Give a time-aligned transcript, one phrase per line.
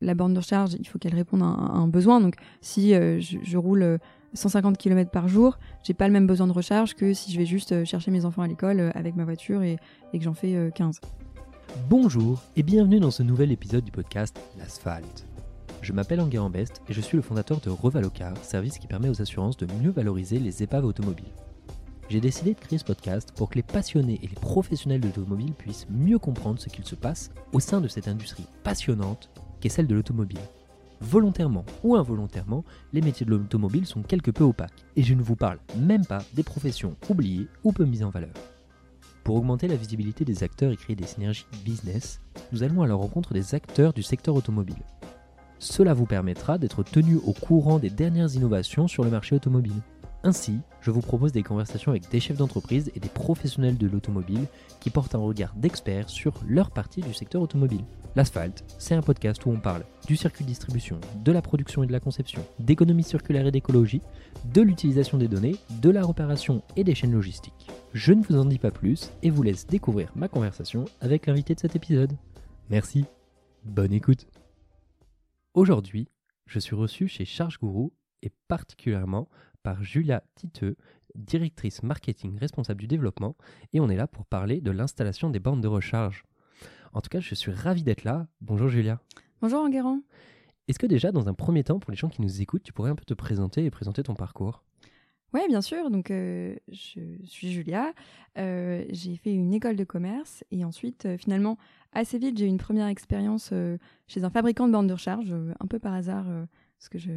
[0.00, 2.20] La borne de recharge, il faut qu'elle réponde à un, besoin.
[2.20, 3.98] Donc, si je, roule
[4.34, 7.46] 150 km par jour, j'ai pas le même besoin de recharge que si je vais
[7.46, 9.76] juste chercher mes enfants à l'école avec ma voiture et,
[10.12, 11.00] et que j'en fais 15.
[11.88, 15.26] Bonjour et bienvenue dans ce nouvel épisode du podcast L'Asphalte.
[15.82, 19.22] Je m'appelle Enguerrand Best et je suis le fondateur de Revalocar, service qui permet aux
[19.22, 21.32] assurances de mieux valoriser les épaves automobiles.
[22.10, 25.54] J'ai décidé de créer ce podcast pour que les passionnés et les professionnels de l'automobile
[25.54, 29.30] puissent mieux comprendre ce qu'il se passe au sein de cette industrie passionnante
[29.60, 30.40] qu'est celle de l'automobile.
[31.00, 35.36] Volontairement ou involontairement, les métiers de l'automobile sont quelque peu opaques, et je ne vous
[35.36, 38.34] parle même pas des professions oubliées ou peu mises en valeur.
[39.24, 42.20] Pour augmenter la visibilité des acteurs et créer des synergies business,
[42.52, 44.82] nous allons à la rencontre des acteurs du secteur automobile.
[45.58, 49.82] Cela vous permettra d'être tenu au courant des dernières innovations sur le marché automobile.
[50.22, 54.46] Ainsi, je vous propose des conversations avec des chefs d'entreprise et des professionnels de l'automobile
[54.80, 57.84] qui portent un regard d'experts sur leur partie du secteur automobile.
[58.16, 61.86] L'asphalte, c'est un podcast où on parle du circuit de distribution, de la production et
[61.86, 64.02] de la conception, d'économie circulaire et d'écologie,
[64.52, 67.70] de l'utilisation des données, de la réparation et des chaînes logistiques.
[67.94, 71.54] Je ne vous en dis pas plus et vous laisse découvrir ma conversation avec l'invité
[71.54, 72.12] de cet épisode.
[72.68, 73.04] Merci,
[73.64, 74.26] bonne écoute.
[75.54, 76.08] Aujourd'hui,
[76.46, 77.90] je suis reçu chez Charge Guru
[78.22, 79.28] et particulièrement
[79.62, 80.76] par Julia Titeux,
[81.14, 83.36] directrice marketing responsable du développement,
[83.72, 86.24] et on est là pour parler de l'installation des bornes de recharge.
[86.92, 88.26] En tout cas, je suis ravi d'être là.
[88.40, 89.00] Bonjour Julia.
[89.40, 90.00] Bonjour Enguerrand.
[90.66, 92.90] Est-ce que déjà, dans un premier temps, pour les gens qui nous écoutent, tu pourrais
[92.90, 94.64] un peu te présenter et présenter ton parcours?
[95.32, 95.90] Oui, bien sûr.
[95.90, 97.92] Donc, euh, je suis Julia.
[98.38, 101.58] Euh, j'ai fait une école de commerce et ensuite, euh, finalement,
[101.92, 103.52] assez vite, j'ai eu une première expérience
[104.08, 106.26] chez un fabricant de bornes de recharge, un peu par hasard,
[106.78, 107.10] parce que je,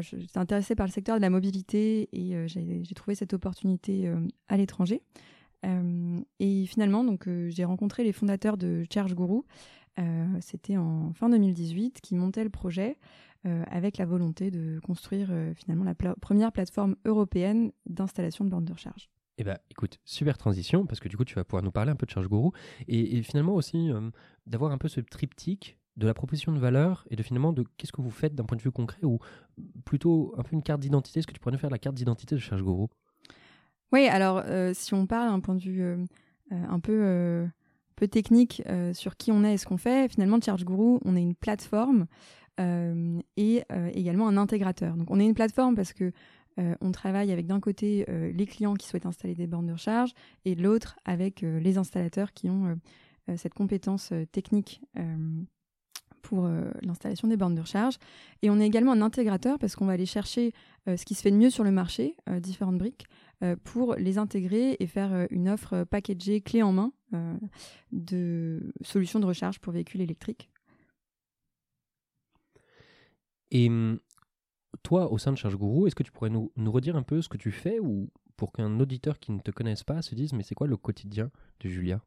[0.00, 4.12] j'étais intéressée par le secteur de la mobilité et j'ai trouvé cette opportunité
[4.48, 5.02] à l'étranger.
[5.64, 9.42] Euh, et finalement, donc, j'ai rencontré les fondateurs de Charge Guru.
[10.40, 12.98] C'était en fin 2018 qui montaient le projet
[13.44, 19.08] avec la volonté de construire finalement la première plateforme européenne d'installation de bornes de recharge.
[19.38, 21.96] Eh bien, écoute, super transition, parce que du coup, tu vas pouvoir nous parler un
[21.96, 22.50] peu de Charge Guru,
[22.88, 23.90] et, et finalement aussi
[24.46, 27.92] d'avoir un peu ce triptyque de la proposition de valeur et de finalement de qu'est-ce
[27.92, 29.18] que vous faites d'un point de vue concret ou
[29.84, 31.20] plutôt un peu une carte d'identité.
[31.20, 32.88] Est-ce que tu pourrais nous faire la carte d'identité de Charge Guru
[33.94, 36.04] Oui, alors euh, si on parle d'un point de vue euh,
[36.50, 37.48] euh, un peu,
[38.10, 38.60] technique
[38.92, 42.06] sur qui on est et ce qu'on fait, finalement, Charge Guru, on est une plateforme
[42.58, 43.62] et
[43.94, 44.94] également un intégrateur.
[44.96, 46.12] Donc on est une plateforme parce que
[46.58, 50.12] on travaille avec d'un côté les clients qui souhaitent installer des bornes de recharge
[50.44, 52.78] et de l'autre avec les installateurs qui ont
[53.36, 54.82] cette compétence technique
[56.20, 56.46] pour
[56.82, 57.96] l'installation des bornes de recharge.
[58.42, 60.52] Et on est également un intégrateur parce qu'on va aller chercher
[60.86, 63.06] ce qui se fait de mieux sur le marché, différentes briques,
[63.64, 66.92] pour les intégrer et faire une offre packagée clé en main
[67.92, 70.50] de solutions de recharge pour véhicules électriques.
[73.50, 73.98] Et hum,
[74.82, 77.22] toi, au sein de Charge Guru, est-ce que tu pourrais nous, nous, redire un peu
[77.22, 80.32] ce que tu fais ou pour qu'un auditeur qui ne te connaisse pas se dise
[80.32, 82.00] mais c'est quoi le quotidien de Julia?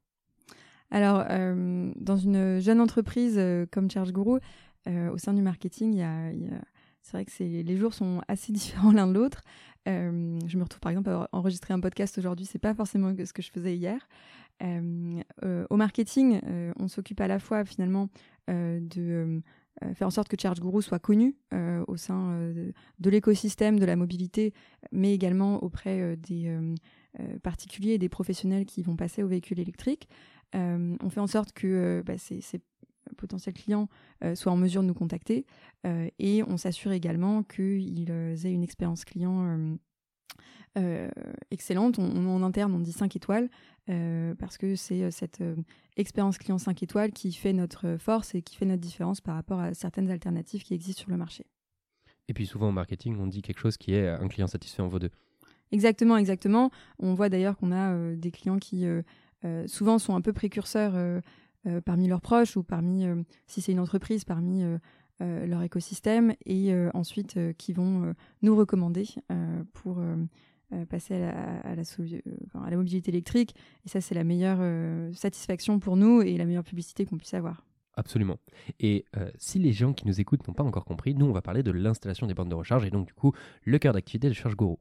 [0.92, 4.40] Alors, euh, dans une jeune entreprise euh, comme Charge Guru,
[4.88, 6.32] euh, au sein du marketing, il y a,
[7.02, 9.42] c'est vrai que les jours sont assez différents l'un de l'autre.
[9.86, 13.42] je me retrouve par exemple à enregistrer un podcast aujourd'hui, c'est pas forcément ce que
[13.42, 14.08] je faisais hier.
[14.62, 16.42] au marketing,
[16.78, 18.10] on s'occupe à la fois finalement
[18.48, 19.42] de
[19.94, 21.36] faire en sorte que Charge Guru soit connu
[21.88, 22.52] au sein
[23.00, 24.54] de l'écosystème de la mobilité,
[24.92, 26.58] mais également auprès des
[27.42, 30.10] particuliers et des professionnels qui vont passer aux véhicules électriques.
[30.56, 32.42] Euh, on fait en sorte que euh, bah, ces,
[33.18, 33.88] potentiels clients
[34.24, 35.46] euh, soient en mesure de nous contacter
[36.20, 39.78] et on s'assure également qu'ils aient une expérience client
[41.50, 41.98] excellente.
[41.98, 43.50] en interne, on dit 5 étoiles
[43.86, 45.42] parce que c'est cette
[45.96, 49.62] expérience client 5 étoiles qui fait notre force et qui fait notre différence par rapport
[49.62, 51.46] à certaines alternatives qui existent sur le marché.
[52.28, 54.90] Et puis souvent au marketing, on dit quelque chose qui est un client satisfait en
[54.90, 55.12] vaut deux.
[55.72, 56.70] Exactement, exactement.
[57.00, 58.86] On voit d'ailleurs qu'on a des clients qui
[59.46, 61.22] euh, souvent sont un peu précurseurs euh, euh,
[61.86, 63.06] parmi leurs proches ou parmi,
[63.46, 64.64] si c'est une entreprise, parmi
[65.20, 69.06] leur écosystème et ensuite qui vont nous recommander
[69.74, 70.02] pour
[70.90, 71.84] passer à la,
[72.64, 73.56] à, la mobilité électrique.
[73.86, 74.60] Et ça, c'est la meilleure
[75.16, 77.66] satisfaction pour nous et la meilleure publicité qu'on puisse avoir.
[77.98, 78.38] Absolument.
[78.80, 79.06] Et
[79.40, 81.72] si les gens qui nous écoutent n'ont pas encore compris, nous, on va parler de
[81.72, 83.34] l'installation des bornes de recharge et donc, du coup,
[83.64, 84.76] le cœur d'activité de Charge Guru.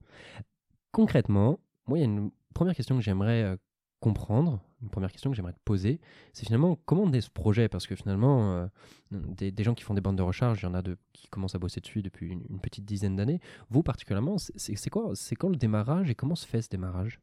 [0.93, 3.57] Concrètement, moi, il y a une première question que j'aimerais
[4.01, 6.01] comprendre, une première question que j'aimerais te poser,
[6.33, 7.69] c'est finalement comment on est ce projet?
[7.69, 8.67] Parce que finalement, euh,
[9.11, 11.55] des, gens qui font des bandes de recharge, il y en a de, qui commencent
[11.55, 13.41] à bosser dessus depuis une, petite dizaine d'années.
[13.71, 17.21] Vous particulièrement, c'est quoi C'est quand le démarrage et comment se fait ce démarrage?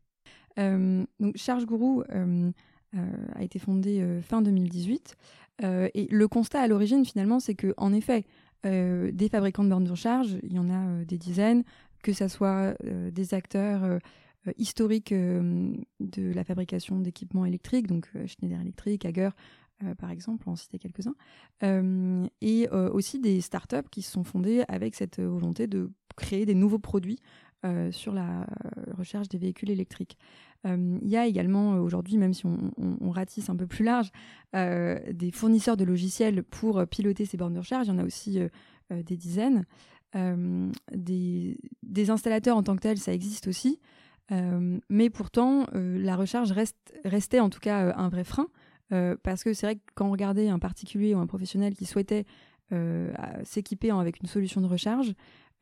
[0.60, 2.52] Euh, donc Charge Guru euh,
[3.36, 5.16] a été fondée fin 2018.
[5.62, 8.26] et le constat à l'origine, finalement, c'est que en effet,
[8.64, 11.64] des fabricants de bornes de recharge, il y en a des dizaines,
[12.02, 14.00] que ce soit des acteurs
[14.58, 19.30] historiques de la fabrication d'équipements électriques, donc Schneider Electric, Hager,
[19.98, 21.16] par exemple, en citer quelques-uns,
[22.42, 26.80] et aussi des startups qui se sont fondées avec cette volonté de créer des nouveaux
[26.80, 27.20] produits
[27.92, 28.48] sur la
[28.98, 30.18] recherche des véhicules électriques.
[30.66, 34.12] Il y a également aujourd'hui, même si on, ratisse un peu plus large,
[34.54, 37.88] des fournisseurs de logiciels pour piloter ces bornes de recharge.
[37.88, 38.40] Il y en a aussi
[38.90, 39.66] des dizaines.
[40.16, 43.80] Des, des, installateurs en tant que tels, ça existe aussi.
[44.32, 46.54] Mais pourtant, la recharge
[47.06, 48.48] restait en tout cas un vrai frein.
[49.24, 52.26] parce que c'est vrai que quand on regardait un particulier ou un professionnel qui souhaitait
[53.44, 55.14] s'équiper avec une solution de recharge,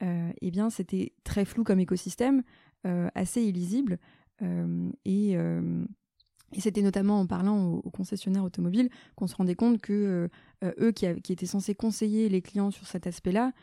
[0.02, 2.44] eh bien c'était très flou comme écosystème,
[2.84, 3.98] assez illisible.
[5.06, 5.38] et,
[6.58, 10.30] c'était notamment en parlant aux, concessionnaires automobiles qu'on se rendait compte que
[10.63, 13.54] eux qui, étaient censés conseiller les clients sur cet aspect-là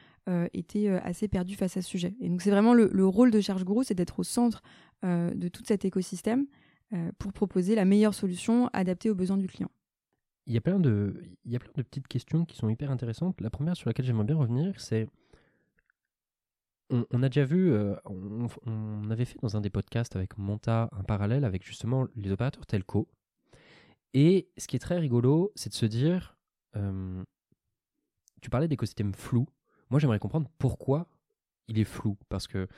[0.52, 2.14] étaient assez perdus face à ce sujet.
[2.20, 4.62] Et donc c'est vraiment le, le, rôle de Charge Guru, c'est d'être au centre
[5.02, 6.46] de tout cet écosystème
[7.18, 9.70] pour proposer la meilleure solution adaptée aux besoins du client.
[10.46, 12.90] Il y, a plein de, il y a plein de petites questions qui sont hyper
[12.90, 13.40] intéressantes.
[13.40, 15.08] La première sur laquelle j'aimerais bien revenir, c'est
[16.90, 21.02] on, a déjà vu, euh, on, avait fait dans un des podcasts avec Monta un
[21.02, 23.08] parallèle avec justement les opérateurs telco.
[24.14, 26.36] Et ce qui est très rigolo, c'est de se dire,
[26.76, 27.22] euh,
[28.40, 29.46] tu parlais d'écosystème flou.
[29.90, 31.08] Moi, j'aimerais comprendre pourquoi
[31.68, 32.16] il est flou.
[32.28, 32.68] Parce que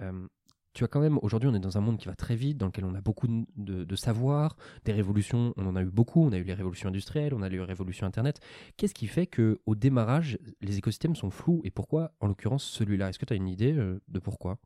[0.00, 0.28] euh,
[0.76, 2.66] tu as quand même, aujourd'hui, on est dans un monde qui va très vite, dans
[2.66, 3.26] lequel on a beaucoup
[3.56, 7.32] de, savoir, des révolutions, on en a eu beaucoup, on a eu les révolutions industrielles,
[7.32, 8.40] on a eu les révolutions Internet.
[8.76, 13.08] Qu'est-ce qui fait que au démarrage, les écosystèmes sont flous et pourquoi, en l'occurrence, celui-là?
[13.08, 14.58] Est-ce que tu as une idée euh, de pourquoi?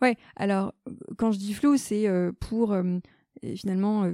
[0.00, 0.72] Ouais, alors,
[1.18, 2.98] quand je dis flou, c'est euh, pour euh,
[3.54, 4.10] finalement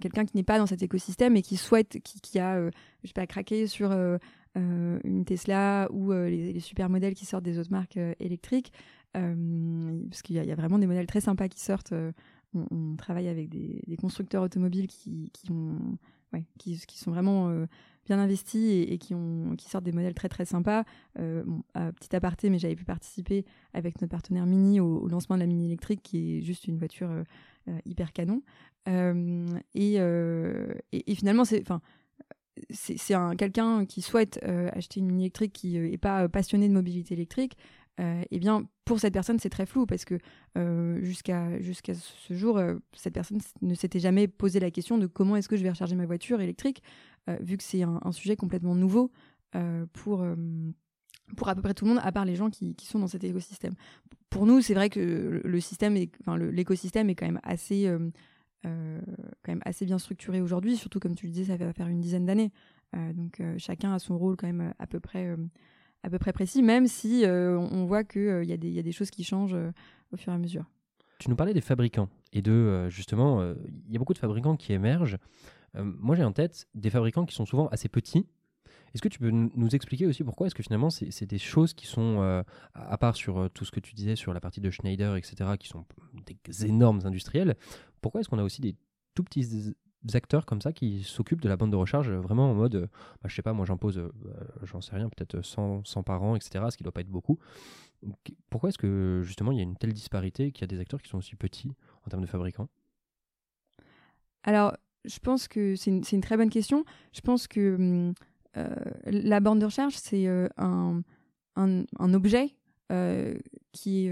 [0.00, 2.70] quelqu'un qui n'est pas dans cet écosystème et qui souhaite, qui, a,
[3.02, 3.90] je sais pas, craqué sur
[4.54, 10.22] une Tesla ou les, les, super modèles qui sortent des autres marques électriques, euh, parce
[10.22, 11.92] qu'il y, a vraiment des modèles très sympas qui sortent.
[11.92, 12.12] Euh,
[12.54, 17.66] on, travaille avec des, constructeurs automobiles qui, sont vraiment euh,
[18.06, 19.14] bien investis et, qui,
[19.66, 20.84] sortent des modèles très très sympas.
[21.14, 25.66] petit aparté, mais j'avais pu participer avec notre partenaire Mini au, lancement de la Mini
[25.66, 27.10] électrique, qui est juste une voiture
[27.84, 28.42] hyper canon.
[28.86, 29.98] Et,
[31.16, 31.64] finalement, c'est,
[32.70, 37.56] c'est quelqu'un qui souhaite acheter une Mini électrique qui n'est pas passionné de mobilité électrique,
[38.00, 40.18] euh, eh bien, pour cette personne, c'est très flou parce que
[40.58, 41.48] euh, jusqu'à
[41.94, 45.56] ce jour, euh, cette personne ne s'était jamais posé la question de comment est-ce que
[45.56, 46.82] je vais recharger ma voiture électrique,
[47.40, 49.10] vu que c'est un, sujet complètement nouveau
[49.94, 50.26] pour,
[51.36, 53.06] pour à peu près tout le monde, à part les gens qui, qui sont dans
[53.06, 53.72] cet écosystème.
[54.28, 55.40] Pour nous, c'est vrai que
[56.20, 57.90] enfin, l'écosystème est quand même assez
[58.62, 62.00] quand même assez bien structuré aujourd'hui, surtout comme tu le disais, ça va faire une
[62.00, 62.52] dizaine d'années.
[62.92, 65.34] donc chacun a son rôle quand même à peu près
[66.04, 68.92] à peu près précis, même si euh, on voit qu'il euh, y, y, a des
[68.92, 69.72] choses qui changent euh,
[70.12, 70.66] au fur et à mesure.
[71.18, 73.42] Tu nous parlais des fabricants et de justement,
[73.86, 75.16] il y a beaucoup de fabricants qui émergent.
[75.74, 78.26] moi, j'ai en tête des fabricants qui sont souvent assez petits.
[78.92, 81.86] Est-ce que tu peux nous expliquer aussi pourquoi est-ce que finalement c'est des choses qui
[81.86, 85.50] sont, à part sur tout ce que tu disais sur la partie de Schneider, etc.,
[85.58, 85.84] qui sont
[86.26, 87.54] des énormes industriels,
[88.00, 88.74] pourquoi est-ce qu'on a aussi des
[89.14, 89.72] tout petits
[90.12, 92.88] acteurs comme ça qui s'occupent de la bande de recharge vraiment en mode,
[93.22, 94.10] bah, je sais pas, moi j'impose, euh,
[94.62, 97.38] j'en sais rien, peut-être 100, 100, par an, etc., ce qui doit pas être beaucoup.
[98.50, 101.00] Pourquoi est-ce que justement il y a une telle disparité qu'il y a des acteurs
[101.00, 101.72] qui sont aussi petits
[102.06, 102.68] en termes de fabricants?
[104.42, 106.84] Alors, je pense que c'est une, une, très bonne question.
[107.12, 108.14] Je pense que hum,
[108.56, 108.74] euh,
[109.06, 111.02] la bande de recharge, c'est euh, un,
[111.56, 112.54] un, objet
[113.72, 114.08] qui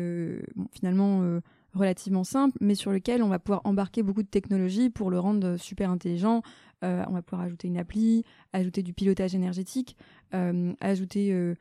[0.72, 1.40] finalement
[1.74, 5.56] relativement simple, mais sur lequel on va pouvoir embarquer beaucoup de technologies pour le rendre
[5.56, 6.42] super intelligent.
[6.84, 9.96] Euh, on va pouvoir ajouter une appli, ajouter du pilotage énergétique,
[10.34, 11.54] euh, ajouter, euh,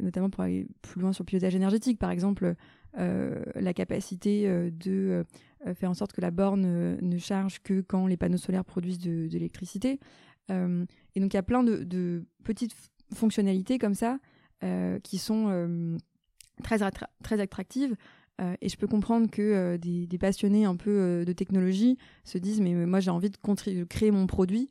[0.00, 2.54] notamment pour aller plus loin sur le pilotage énergétique, par exemple,
[2.96, 5.24] la capacité de
[5.74, 9.28] faire en sorte que la borne ne charge que quand les panneaux solaires produisent de,
[9.30, 10.00] l'électricité.
[10.48, 12.74] et donc il y a plein de, petites
[13.14, 14.18] fonctionnalités comme ça
[15.04, 15.98] qui sont
[16.64, 16.78] très,
[17.22, 17.94] très attractives.
[18.40, 22.38] Euh, et je peux comprendre que euh, des, passionnés un peu euh, de technologie se
[22.38, 24.70] disent mais moi j'ai envie de, créer mon produit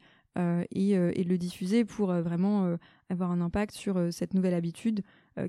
[0.72, 2.78] et, et, le diffuser pour vraiment
[3.10, 5.02] avoir un impact sur cette nouvelle habitude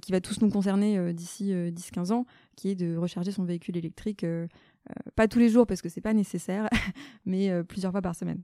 [0.03, 4.27] qui va tous nous concerner d'ici 10-15 ans, qui est de recharger son véhicule électrique,
[5.15, 6.69] pas tous les jours parce que c'est pas nécessaire,
[7.25, 8.43] mais plusieurs fois par semaine.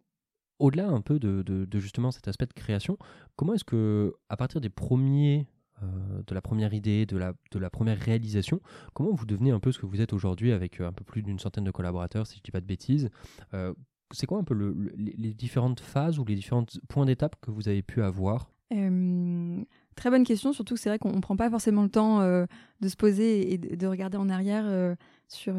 [0.60, 2.96] Au-delà un peu de, de, justement cet aspect de création,
[3.34, 5.48] comment est-ce que, à partir des premiers
[5.82, 8.60] euh, de la première idée, de la, de la première réalisation.
[8.94, 11.22] Comment vous devenez un peu ce que vous êtes aujourd'hui avec euh, un peu plus
[11.22, 13.10] d'une centaine de collaborateurs, si je ne dis pas de bêtises
[13.52, 13.74] euh,
[14.12, 14.54] c'est quoi un peu
[14.96, 18.52] les différentes phases ou les différents points d'étape que vous avez pu avoir?
[18.70, 22.88] Très bonne question, surtout que c'est vrai qu'on ne prend pas forcément le temps de
[22.88, 25.56] se poser et de, regarder en arrière sur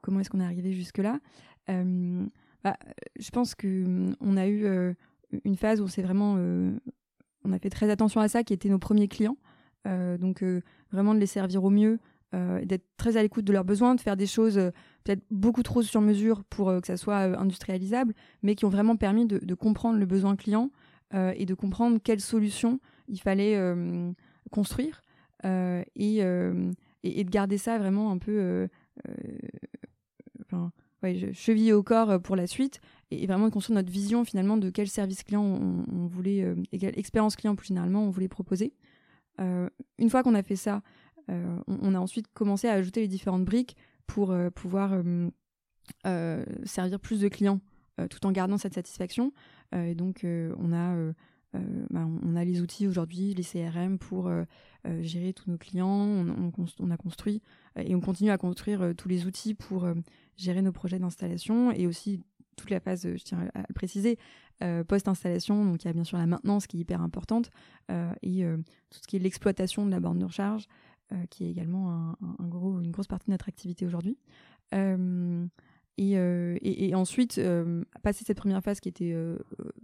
[0.00, 1.18] comment est-ce qu'on est arrivé jusque-là.
[1.66, 2.76] Bah,
[3.18, 3.66] je pense qu'on
[4.20, 4.94] mmh, a eu
[5.44, 6.36] une phase où c'est vraiment,
[7.46, 9.36] on a fait très attention à ça, qui étaient nos premiers clients.
[9.84, 10.44] donc
[10.90, 11.98] vraiment de les servir au mieux,
[12.32, 14.56] d'être très à l'écoute de leurs besoins, de faire des choses
[15.04, 19.26] peut-être beaucoup trop sur mesure pour que ça soit industrialisable, mais qui ont vraiment permis
[19.26, 20.70] de, comprendre le besoin client
[21.14, 23.56] et de comprendre quelles solutions il fallait
[24.50, 25.02] construire
[25.44, 28.68] et, de garder ça vraiment un peu
[31.02, 34.88] ouais, chevillé au corps pour la suite et, vraiment construire notre vision finalement de quel
[34.88, 38.72] service client on, voulait et quelle expérience client plus généralement on voulait proposer.
[39.38, 40.82] une fois qu'on a fait ça,
[41.28, 45.02] on, a ensuite commencé à ajouter les différentes briques pour pouvoir
[46.64, 47.60] servir plus de clients
[48.10, 49.32] tout en gardant cette satisfaction.
[49.72, 51.12] et donc on a
[51.90, 54.30] bah, on a les outils aujourd'hui, les CRM pour
[55.00, 55.88] gérer tous nos clients.
[55.88, 57.42] On, on, a construit
[57.76, 59.86] et on continue à construire tous les outils pour
[60.36, 62.20] gérer nos projets d'installation et aussi
[62.56, 64.18] toute la phase, je tiens à le préciser,
[64.88, 65.64] post-installation.
[65.64, 67.50] Donc il y a bien sûr la maintenance qui est hyper importante
[68.22, 68.44] et
[68.90, 70.66] tout ce qui est l'exploitation de la borne de recharge
[71.30, 74.18] qui est également un, gros, une grosse partie de notre activité aujourd'hui.
[75.98, 77.40] Et, ensuite,
[78.02, 79.14] passer cette première phase qui était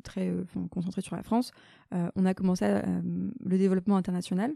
[0.03, 0.33] très
[0.71, 1.53] concentrée sur la France,
[1.93, 2.81] on a commencé
[3.45, 4.55] le développement international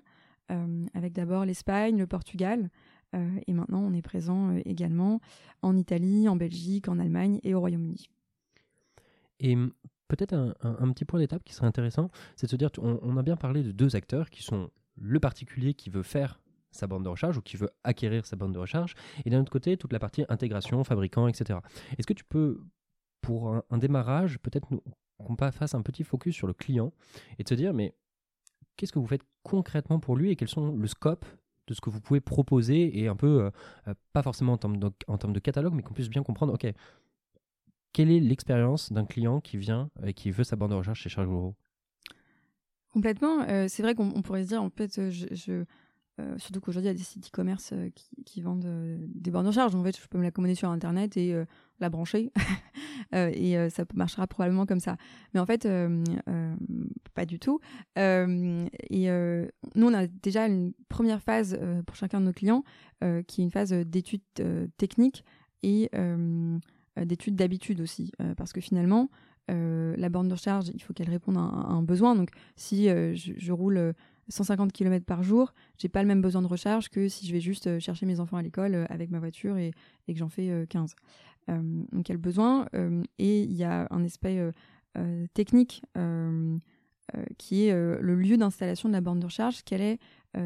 [0.94, 2.70] avec d'abord l'Espagne, le Portugal,
[3.46, 5.20] et maintenant on est présent également
[5.62, 8.08] en Italie, en Belgique, en Allemagne et au Royaume-Uni.
[9.40, 9.56] Et
[10.08, 13.37] peut-être un, petit point d'étape qui serait intéressant, c'est de se dire, on, a bien
[13.37, 17.38] parlé de deux acteurs qui sont le particulier qui veut faire sa bande de recharge
[17.38, 18.94] ou qui veut acquérir sa bande de recharge,
[19.25, 21.61] et d'un autre côté, toute la partie intégration, fabricant, etc.
[21.99, 22.62] Est-ce que tu peux,
[23.20, 26.92] pour un, démarrage, peut-être qu'on fasse un petit focus sur le client
[27.38, 27.94] et de se dire, mais
[28.76, 31.25] qu'est-ce que vous faites concrètement pour lui et quels sont le scope
[31.66, 33.50] de ce que vous pouvez proposer et un peu, euh,
[33.88, 36.66] euh, pas forcément en termes, de, catalogue, mais qu'on puisse bien comprendre, OK,
[37.92, 41.08] quelle est l'expérience d'un client qui vient et qui veut sa bande de recharge chez
[41.08, 41.52] Charles
[42.92, 43.42] Complètement.
[43.42, 45.64] Euh, c'est vrai qu'on pourrait se dire, en fait, je
[46.18, 47.90] euh, surtout qu'aujourd'hui, il y a des sites e-commerce euh,
[48.25, 49.75] qui, vendent euh, des bornes de charge.
[49.75, 51.35] En fait, je peux me la commander sur Internet et
[51.80, 52.32] la brancher.
[53.12, 54.96] et ça marchera probablement comme ça.
[55.35, 55.68] Mais en fait,
[57.14, 57.61] pas du tout.
[57.96, 62.64] et nous, on a déjà une première phase pour chacun de nos clients
[63.26, 64.23] qui est une phase d'études
[64.76, 65.25] techniques
[65.62, 65.90] et
[66.96, 68.12] d'études d'habitude aussi.
[68.37, 69.11] parce que finalement,
[69.49, 72.16] la borne de recharge, il faut qu'elle réponde à un, besoin.
[72.16, 73.94] Donc, si je, roule
[74.28, 77.40] 150 km par jour, j'ai pas le même besoin de recharge que si je vais
[77.40, 79.73] juste euh, chercher mes enfants à l'école euh, avec ma voiture et,
[80.09, 80.95] que j'en fais 15.
[81.49, 82.66] Euh, donc il y a le besoin
[83.18, 84.40] et il y a un aspect
[85.35, 85.83] technique
[87.38, 89.99] qui est le lieu d'installation de la borne de recharge, quelle est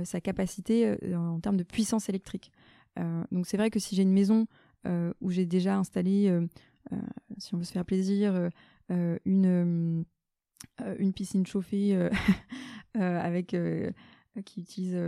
[0.05, 2.53] sa capacité en termes de puissance électrique.
[3.31, 4.47] donc c'est vrai que si j'ai une maison
[5.21, 6.39] où j'ai déjà installé,
[7.39, 8.51] si on veut se faire plaisir,
[9.25, 10.05] une
[10.99, 12.09] une piscine chauffée
[12.95, 13.57] avec
[14.45, 14.99] qui utilise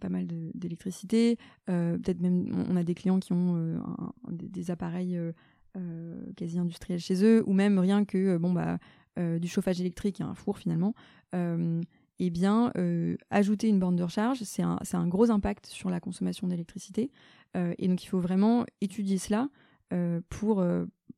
[0.00, 1.38] pas mal d'électricité.
[1.66, 3.80] Peut-être même on a des clients qui ont
[4.30, 5.18] des, appareils
[6.36, 8.78] quasi industriels chez eux, ou même rien que bon bah
[9.16, 10.94] du chauffage électrique un four finalement.
[11.32, 12.72] eh bien,
[13.30, 17.10] ajouter une borne de recharge, c'est un, un, gros impact sur la consommation d'électricité.
[17.54, 19.48] et donc, il faut vraiment étudier cela
[20.28, 20.64] pour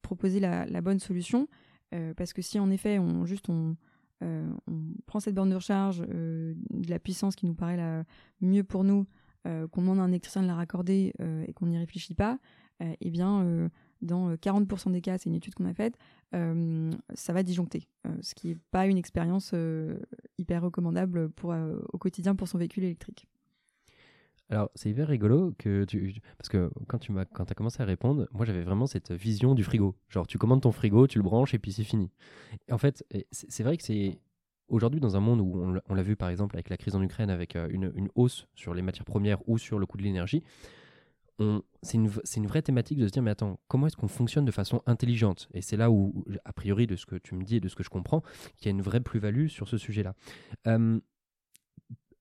[0.02, 1.48] proposer la, la, bonne solution.
[1.94, 3.74] Euh, parce que si en effet, on, juste on, euh,
[4.22, 8.04] on prend cette borne de recharge, euh, de la puissance qui nous paraît la
[8.40, 9.06] mieux pour nous,
[9.44, 11.14] qu'on demande à un électricien de la raccorder
[11.46, 12.38] et qu'on n'y réfléchit pas,
[13.00, 13.70] eh bien,
[14.02, 15.96] dans 40% des cas, c'est une étude qu'on a faite,
[16.32, 17.88] ça va disjoncter,
[18.20, 19.54] ce qui n'est pas une expérience
[20.36, 23.26] hyper recommandable au quotidien pour son véhicule électrique.
[24.50, 26.20] Alors, c'est hyper rigolo que tu.
[26.36, 29.54] Parce que quand tu m'as quand as commencé à répondre, moi j'avais vraiment cette vision
[29.54, 29.96] du frigo.
[30.08, 32.10] Genre, tu commandes ton frigo, tu le branches et puis c'est fini.
[32.70, 34.18] en fait, c'est vrai que c'est.
[34.68, 37.28] Aujourd'hui, dans un monde où on l'a vu par exemple avec la crise en Ukraine,
[37.28, 40.44] avec euh, une, une, hausse sur les matières premières ou sur le coût de l'énergie,
[41.82, 44.52] c'est une, une, vraie thématique de se dire mais attends, comment est-ce qu'on fonctionne de
[44.52, 45.48] façon intelligente?
[45.54, 47.74] Et c'est là où, a priori, de ce que tu me dis et de ce
[47.74, 48.22] que je comprends,
[48.58, 50.14] qu'il y a une vraie plus-value sur ce sujet-là.
[50.66, 51.00] Euh,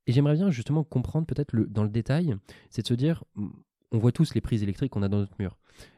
[0.10, 2.36] et j'aimerais bien justement comprendre peut-être le, dans le détail,
[2.72, 3.24] c'est de se dire,
[3.92, 5.56] on voit tous les prises électriques qu'on a dans notre mur.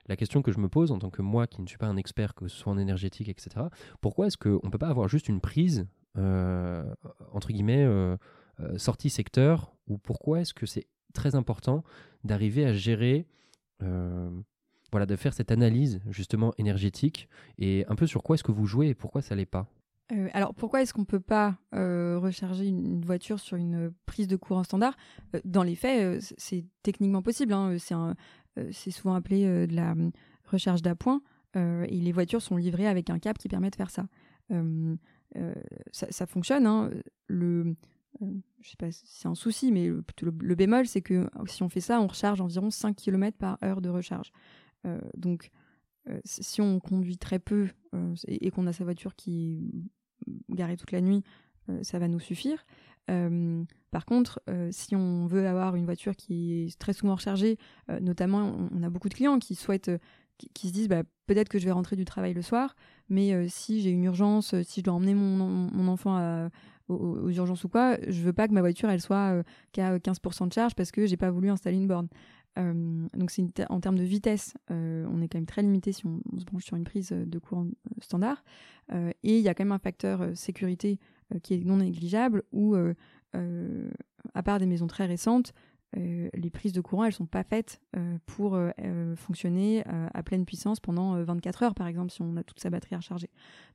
[0.08, 1.96] La question que je me pose en tant que moi qui ne suis pas un
[1.96, 3.68] expert, que ce soit en énergétique, etc.,
[4.02, 5.88] pourquoi est-ce qu'on ne peut pas avoir juste une prise,
[6.18, 6.84] euh,
[7.32, 8.18] entre guillemets, euh,
[8.60, 11.86] euh, sortie secteur, ou pourquoi est-ce que c'est très important
[12.26, 13.28] d'arriver à gérer
[14.92, 18.66] voilà, de faire cette analyse justement énergétique et un peu sur quoi est-ce que vous
[18.66, 19.68] jouez et pourquoi ça l'est pas?
[20.12, 24.28] Euh, alors pourquoi est-ce qu'on ne peut pas euh, recharger une, voiture sur une prise
[24.28, 24.96] de courant standard?
[25.36, 27.54] Euh, Dans les faits, c'est techniquement possible.
[27.54, 27.76] Hein,
[28.72, 30.12] c'est souvent appelé de la hum,
[30.46, 31.22] recharge d'appoint
[31.54, 34.08] et les voitures sont livrées avec un câble qui permet de faire ça.
[35.92, 36.66] Ça, fonctionne.
[36.66, 36.92] Hein.
[37.28, 37.76] Le,
[38.62, 42.00] sais pas si c'est un souci, mais le, bémol, c'est que si on fait ça,
[42.00, 44.32] on recharge environ 5 km par heure de recharge.
[45.18, 45.52] donc
[46.24, 47.68] si on conduit très peu
[48.28, 49.92] et qu'on a sa voiture qui
[50.50, 51.24] garer toute la nuit,
[51.70, 52.66] euh, ça va nous suffire.
[53.10, 57.58] Euh, par contre, euh, si on veut avoir une voiture qui est très souvent rechargée,
[58.02, 59.92] notamment on, a beaucoup de clients qui souhaitent,
[60.54, 62.76] qui, se disent bah, peut-être que je vais rentrer du travail le soir,
[63.10, 66.50] mais si j'ai une urgence, si je dois emmener mon, enfant
[66.88, 70.54] aux, urgences ou quoi, je veux pas que ma voiture elle soit qu'à 15% de
[70.54, 72.08] charge parce que j'ai pas voulu installer une borne.
[72.58, 76.46] Donc c'est en termes de vitesse, on est quand même très limité si on, se
[76.46, 77.68] branche sur une prise de courant
[78.02, 78.44] standard.
[78.92, 81.00] et il y a quand même un facteur sécurité
[81.44, 82.76] qui est non négligeable où,
[83.34, 85.54] à part des maisons très récentes,
[85.96, 87.82] les prises de courant elles sont pas faites
[88.26, 88.60] pour
[89.16, 92.96] fonctionner à pleine puissance pendant 24 heures par exemple si on a toute sa batterie
[92.96, 93.30] à recharger.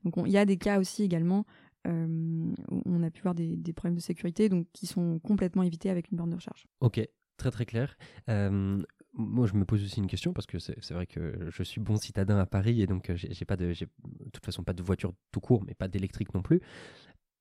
[0.04, 1.44] Donc il y a des cas aussi également
[1.86, 5.88] où on a pu voir des, des, problèmes de sécurité donc qui sont complètement évités
[5.88, 6.66] avec une borne de recharge.
[6.80, 7.00] Ok,
[7.36, 7.96] Très très clair.
[8.28, 11.96] moi, je me pose aussi une question parce que c'est vrai que je suis bon
[11.96, 15.40] citadin à Paris et donc j'ai pas de, de toute façon pas de voiture tout
[15.40, 16.60] court, mais pas d'électrique non plus.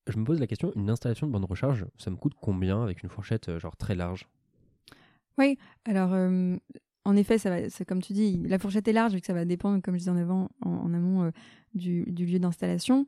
[0.08, 2.84] Je me pose la question, une installation de bande de recharge, ça me coûte combien
[2.84, 4.28] avec une fourchette genre très large?
[5.38, 6.14] Oui, alors
[7.06, 9.46] en effet, ça va, comme tu dis, la fourchette est large vu que ça va
[9.46, 11.32] dépendre, comme je disais en avant, en, amont
[11.74, 13.06] du, du, lieu d'installation,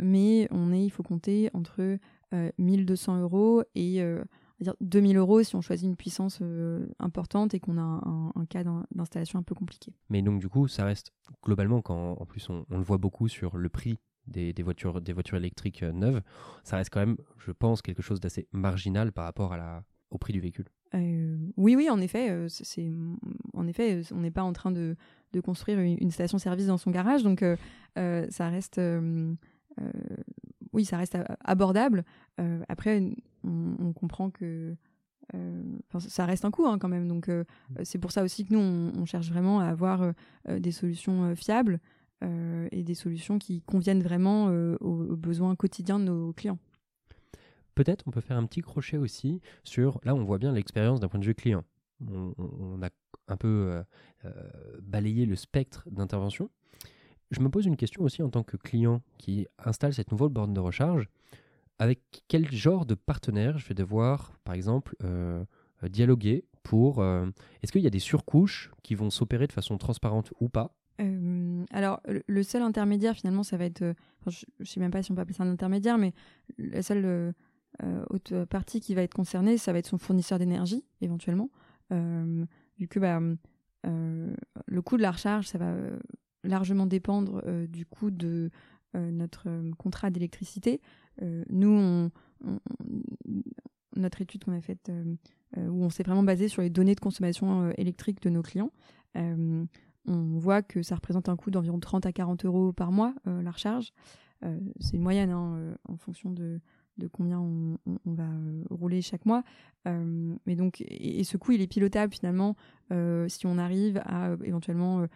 [0.00, 1.98] mais on est, il faut compter entre
[2.58, 4.02] 1200 euros et
[4.62, 7.82] dire 2000 euros si on choisit une puissance euh, importante et qu'on a
[8.34, 9.92] un, cas d'installation un peu compliqué.
[10.10, 11.12] Mais donc du coup, ça reste
[11.44, 15.38] globalement, quand en plus on, le voit beaucoup sur le prix des, voitures, des voitures
[15.38, 16.22] électriques euh, neuves,
[16.64, 20.18] ça reste quand même, je pense, quelque chose d'assez marginal par rapport à la, au
[20.18, 20.68] prix du véhicule.
[20.94, 22.92] Euh, oui, oui, en effet, c'est,
[23.54, 24.96] en effet, on n'est pas en train de,
[25.32, 27.42] de construire une, station-service dans son garage, donc
[27.96, 28.78] ça reste,
[30.72, 32.04] oui, ça reste abordable.
[32.68, 33.02] après,
[33.44, 34.74] on, comprend que
[35.34, 35.62] euh,
[35.98, 37.08] ça reste un coût hein, quand même.
[37.08, 37.84] Donc euh, mm.
[37.84, 40.12] c'est pour ça aussi que nous, on, cherche vraiment à avoir
[40.48, 41.80] des solutions fiables
[42.70, 44.46] et des solutions qui conviennent vraiment
[44.80, 46.58] aux, besoins quotidiens de nos clients.
[47.74, 51.08] Peut-être on peut faire un petit crochet aussi sur, là on voit bien l'expérience d'un
[51.08, 51.64] point de vue client.
[52.06, 52.90] On, a
[53.26, 53.82] un peu
[54.82, 56.48] balayé le spectre d'intervention.
[57.32, 60.52] Je me pose une question aussi en tant que client qui installe cette nouvelle borne
[60.52, 61.08] de recharge
[61.78, 65.42] avec quel genre de partenaire je vais devoir, par exemple, euh,
[65.88, 67.00] dialoguer pour...
[67.00, 67.26] Euh,
[67.62, 70.76] est-ce qu'il y a des surcouches qui vont s'opérer de façon transparente ou pas?
[71.00, 73.94] Euh, alors, le seul intermédiaire, finalement, ça va être.
[74.28, 76.12] je ne sais même pas si on peut appeler ça un intermédiaire, mais
[76.58, 77.34] la seule
[78.10, 81.50] haute partie qui va être concernée, ça va être son fournisseur d'énergie, éventuellement.
[81.90, 83.20] vu que bah,
[83.82, 85.74] le coût de la recharge, ça va
[86.44, 88.50] largement dépendre du coût de
[88.94, 90.80] notre contrat d'électricité.
[91.20, 92.10] Euh, nous,
[93.96, 95.14] notre étude qu'on a faite, euh,
[95.58, 98.72] euh, où on s'est vraiment basé sur les données de consommation électrique de nos clients,
[99.14, 103.50] on voit que ça représente un coût d'environ 30 à 40 euros par mois, la
[103.50, 103.92] recharge.
[104.80, 106.60] c'est une moyenne hein, en fonction de,
[107.12, 108.28] combien on, va
[108.70, 109.42] rouler chaque mois.
[109.86, 112.56] mais donc, et, ce coût, il est pilotable finalement
[113.28, 115.06] si on arrive à éventuellement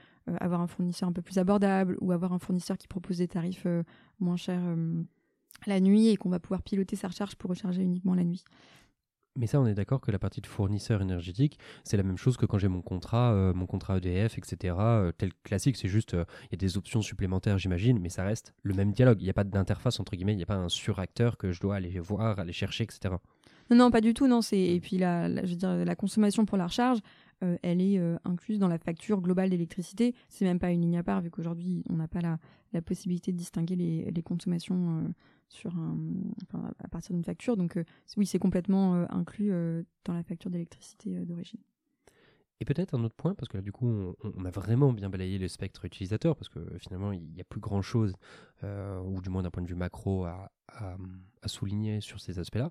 [0.41, 3.67] avoir un fournisseur un peu plus abordable ou avoir un fournisseur qui propose des tarifs
[4.19, 4.63] moins chers
[5.67, 8.45] la nuit et qu'on va pouvoir piloter sa recharge pour recharger uniquement la nuit.
[9.37, 12.37] Mais ça, on est d'accord que la partie de fournisseur énergétique, c'est la même chose
[12.37, 14.75] que quand j'ai mon contrat, euh, mon contrat EDF, etc.
[14.79, 18.25] Euh, tel classique, c'est juste, euh, il y a des options supplémentaires, j'imagine, mais ça
[18.25, 19.21] reste le même dialogue.
[19.21, 21.61] Il n'y a pas d'interface, entre guillemets, il n'y a pas un suracteur que je
[21.61, 23.15] dois aller voir, aller chercher, etc.
[23.71, 24.41] Non, non, pas du tout, non.
[24.53, 27.01] Et puis, la, je veux dire, la consommation pour la recharge,
[27.63, 30.15] elle est incluse dans la facture globale d'électricité.
[30.29, 32.39] C'est même pas une ligne à part, vu qu'aujourd'hui, on n'a pas la,
[32.83, 35.13] possibilité de distinguer les consommations
[35.49, 35.73] sur
[36.79, 37.57] à partir d'une facture.
[37.57, 37.85] Donc euh,
[38.17, 41.61] oui, c'est complètement euh, inclus euh, dans la facture d'électricité d'origine.
[42.61, 45.37] Et peut-être un autre point, parce que là, du coup, on, a vraiment bien balayé
[45.37, 48.15] le spectre utilisateur, parce que finalement, il n'y a plus grand-chose,
[48.63, 50.51] ou du moins d'un point de vue macro, à,
[51.45, 52.71] souligner sur ces aspects-là.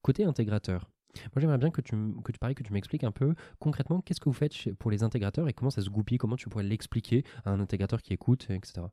[0.00, 4.00] côté intégrateur, moi, j'aimerais bien que tu, que tu, que tu m'expliques un peu concrètement
[4.00, 6.64] qu'est-ce que vous faites pour les intégrateurs et comment ça se goupille, comment tu pourrais
[6.64, 8.86] l'expliquer à un intégrateur qui écoute, etc.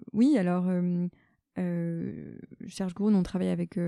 [0.00, 1.06] Euh, oui, alors, euh,
[1.58, 2.34] euh,
[2.68, 3.78] Serge Groen, on travaille avec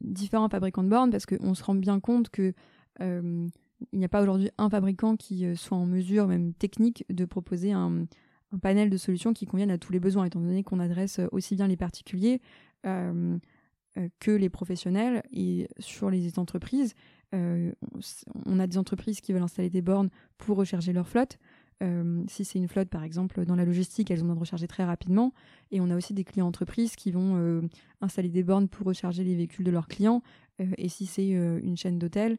[0.00, 2.52] différents fabricants de bornes parce qu'on se rend bien compte que
[3.00, 7.70] il n'y a pas aujourd'hui un fabricant qui soit en mesure, même technique, de proposer
[7.70, 8.06] un,
[8.52, 11.54] un, panel de solutions qui conviennent à tous les besoins, étant donné qu'on adresse aussi
[11.54, 12.40] bien les particuliers
[12.82, 16.94] que les professionnels et sur les entreprises.
[17.32, 21.38] on a des entreprises qui veulent installer des bornes pour recharger leur flotte.
[21.82, 24.66] Euh, si c'est une flotte, par exemple, dans la logistique, elles ont besoin de recharger
[24.66, 25.32] très rapidement.
[25.70, 27.62] Et on a aussi des clients entreprises qui vont euh,
[28.00, 30.22] installer des bornes pour recharger les véhicules de leurs clients.
[30.60, 32.38] Euh, et si c'est une chaîne d'hôtels,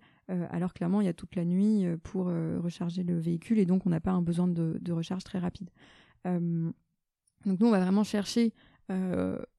[0.52, 3.90] alors clairement, il y a toute la nuit pour recharger le véhicule et donc on
[3.90, 5.72] n'a pas un besoin de, recharge très rapide.
[6.24, 6.74] donc
[7.48, 8.54] nous, on va vraiment chercher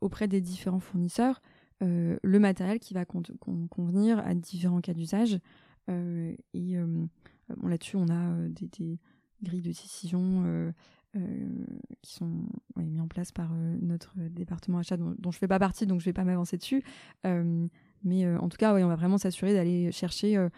[0.00, 1.42] auprès des différents fournisseurs
[1.80, 5.40] le matériel qui va convenir à différents cas d'usage.
[5.88, 6.76] et
[7.64, 8.68] là-dessus, on a des
[9.42, 10.72] grilles de décision euh,
[11.16, 11.20] euh,
[12.02, 12.30] qui sont
[12.76, 16.00] mis en place par euh, notre département achat dont, je ne fais pas partie, donc
[16.00, 16.82] je ne vais pas m'avancer dessus.
[17.24, 20.48] mais en tout cas, on va vraiment s'assurer d'aller chercher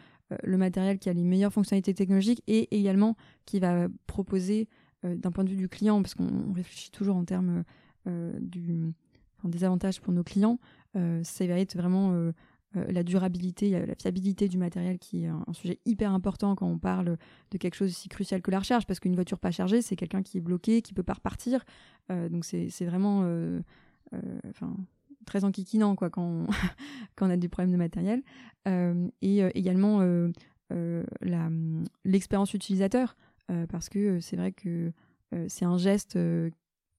[0.43, 3.17] le matériel qui a les meilleures fonctionnalités technologiques et également
[3.47, 4.69] qui va proposer
[5.03, 7.65] d'un point de vue du client, parce qu'on réfléchit toujours en termes
[8.07, 8.95] du,
[9.45, 10.61] des avantages pour nos clients,
[10.95, 12.33] ça va être vraiment
[12.77, 16.79] euh, la durabilité, la fiabilité du matériel qui est un, sujet hyper important quand on
[16.79, 17.19] parle
[17.51, 20.23] de quelque chose aussi crucial que la recharge, parce qu'une voiture pas chargée, c'est quelqu'un
[20.23, 21.65] qui est bloqué, qui peut pas repartir.
[22.11, 23.61] Euh, donc c'est vraiment euh,
[25.27, 26.47] très enquiquinant quoi, quand, on,
[27.17, 28.23] quand on a des problèmes de matériel.
[29.21, 30.01] et également
[32.05, 33.17] l'expérience utilisateur,
[33.69, 34.93] parce que c'est vrai que
[35.49, 36.19] c'est un geste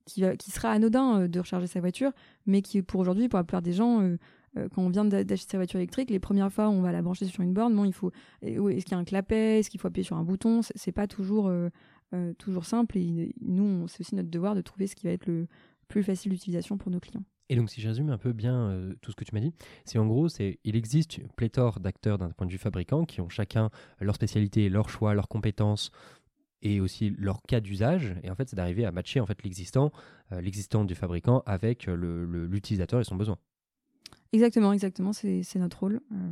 [0.06, 2.12] qui, qui sera anodin de recharger sa voiture,
[2.46, 4.18] mais qui pour aujourd'hui, pour la plupart des gens,
[4.56, 7.42] quand on vient d'acheter sa voiture électrique, les premières fois on va la brancher sur
[7.42, 8.12] une borne, il faut,
[8.42, 11.08] est-ce qu'il y a un clapet, est-ce qu'il faut appuyer sur un bouton, c'est pas
[11.08, 11.70] toujours, euh,
[12.14, 15.26] euh, toujours simple et nous, c'est aussi notre devoir de trouver ce qui va être
[15.26, 15.48] le
[15.88, 17.24] plus facile d'utilisation pour nos clients.
[17.50, 20.00] Et donc, si je résume un peu bien tout ce que tu m'as dit, c'est
[20.00, 23.70] en gros, c'est il existe pléthore d'acteurs d'un point de vue fabricant qui ont chacun
[24.00, 25.92] leur spécialité, leur choix, leurs compétences
[26.62, 28.16] et aussi leur cas d'usage.
[28.24, 29.92] Et en fait, c'est d'arriver à matcher en fait l'existant,
[30.32, 33.38] l'existant du fabricant avec l'utilisateur et son besoin.
[34.34, 36.02] Exactement, exactement, c'est notre rôle.
[36.12, 36.32] Euh.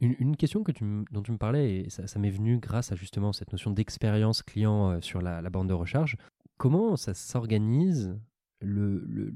[0.00, 3.32] Une, question que tu, dont tu me parlais, et ça, m'est venu grâce à justement
[3.32, 6.16] cette notion d'expérience client euh, sur la, bande de recharge,
[6.56, 8.16] comment ça s'organise
[8.60, 9.32] le, le,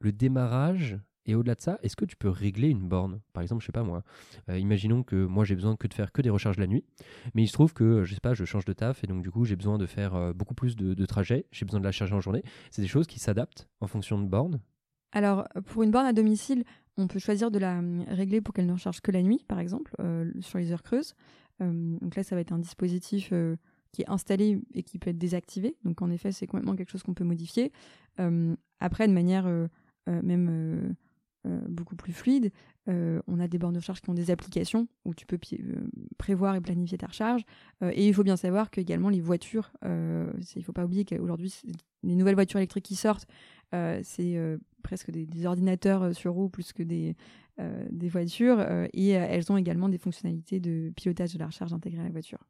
[0.00, 3.20] le, démarrage et au-delà de ça, est-ce que tu peux régler une borne?
[3.32, 4.02] Par exemple, je sais pas moi,
[4.48, 6.84] euh, imaginons que moi j'ai besoin que de faire que des recharges la nuit,
[7.34, 9.30] mais il se trouve que, je sais pas, je change de taf et donc du
[9.30, 12.14] coup j'ai besoin de faire beaucoup plus de, de trajets, j'ai besoin de la charger
[12.14, 12.42] en journée.
[12.70, 14.60] C'est des choses qui s'adaptent en fonction de borne
[15.12, 16.64] alors, pour une borne à domicile,
[16.96, 19.58] on peut choisir de la hum, régler pour qu'elle ne recharge que la nuit, par
[19.58, 21.14] exemple, euh, sur les heures creuses.
[21.60, 23.56] Hum, donc là, ça va être un dispositif euh,
[23.92, 25.76] qui est installé et qui peut être désactivé.
[25.84, 27.72] Donc en effet, c'est complètement quelque chose qu'on peut modifier.
[28.18, 29.68] Hum, après, de manière euh,
[30.06, 30.94] même
[31.68, 32.52] beaucoup plus fluide,
[32.86, 35.38] on a des bornes de recharge qui ont des applications où tu peux
[36.16, 37.42] prévoir et planifier ta recharge.
[37.82, 41.52] et il faut bien savoir que également les voitures, il ne faut pas oublier qu'aujourd'hui,
[42.02, 43.26] les nouvelles voitures électriques qui sortent,
[43.72, 44.58] c'est
[44.92, 47.16] presque des, ordinateurs euh, sur roue plus que des,
[47.58, 48.58] euh, des voitures.
[48.58, 52.10] Euh, et elles ont également des fonctionnalités de pilotage de la recharge intégrée à la
[52.10, 52.46] voiture.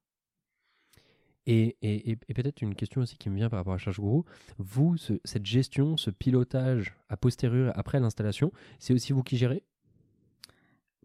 [1.46, 4.22] Et, et, et peut-être une question aussi qui me vient par rapport à Charge Guru.
[4.58, 9.62] Vous, cette gestion, ce pilotage a posteriori après l'installation, c'est aussi vous qui gérez?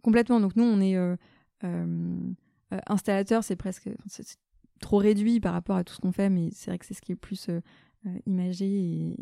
[0.01, 0.39] Complètement.
[0.39, 0.95] Donc nous, on est
[2.87, 3.89] installateur, c'est presque
[4.79, 7.01] trop réduit par rapport à tout ce qu'on fait, mais c'est vrai que c'est ce
[7.01, 7.49] qui est plus
[8.27, 9.15] imagé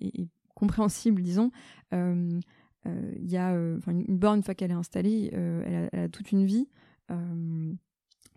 [0.00, 0.28] et,
[0.60, 1.50] compréhensible, disons.
[1.92, 2.40] Euh,
[2.86, 6.30] euh, il y a euh, une borne, une fois qu'elle est installée, elle a, toute
[6.30, 6.68] une vie,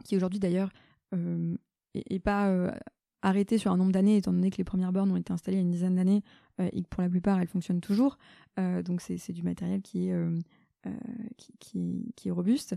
[0.03, 0.71] qui aujourd'hui d'ailleurs
[1.13, 2.73] n'est pas
[3.21, 5.59] arrêtée sur un nombre d'années, étant donné que les premières bornes ont été installées il
[5.59, 6.23] y a une dizaine d'années
[6.59, 8.17] et que pour la plupart elles fonctionnent toujours.
[8.57, 10.15] donc c'est du matériel qui est,
[11.59, 12.75] qui, qui, est robuste.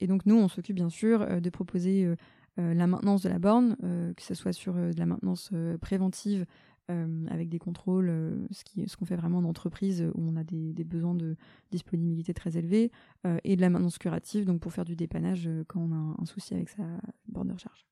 [0.00, 2.14] et donc nous, on s'occupe bien sûr de proposer
[2.56, 3.76] la maintenance de la borne,
[4.16, 6.46] que ce soit sur de la maintenance préventive
[6.90, 10.42] euh, avec des contrôles, euh, ce qu'on ce fait vraiment en entreprise où on a
[10.42, 11.36] des, besoins de
[11.70, 12.90] disponibilité très élevés,
[13.24, 16.24] euh, et de la maintenance curative, donc pour faire du dépannage quand on a un,
[16.24, 16.82] souci avec sa
[17.28, 17.86] borne de recharge.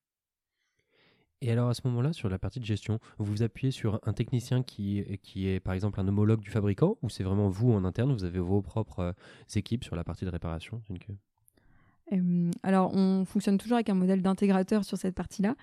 [1.41, 4.13] Et alors à ce moment-là, sur la partie de gestion, vous vous appuyez sur un
[4.13, 7.85] technicien qui, qui est par exemple un homologue du fabricant, ou c'est vraiment vous en
[7.85, 9.15] interne, vous avez vos propres
[9.55, 10.83] équipes sur la partie de réparation
[12.65, 15.55] alors, on fonctionne toujours avec un modèle d'intégrateur sur cette partie-là.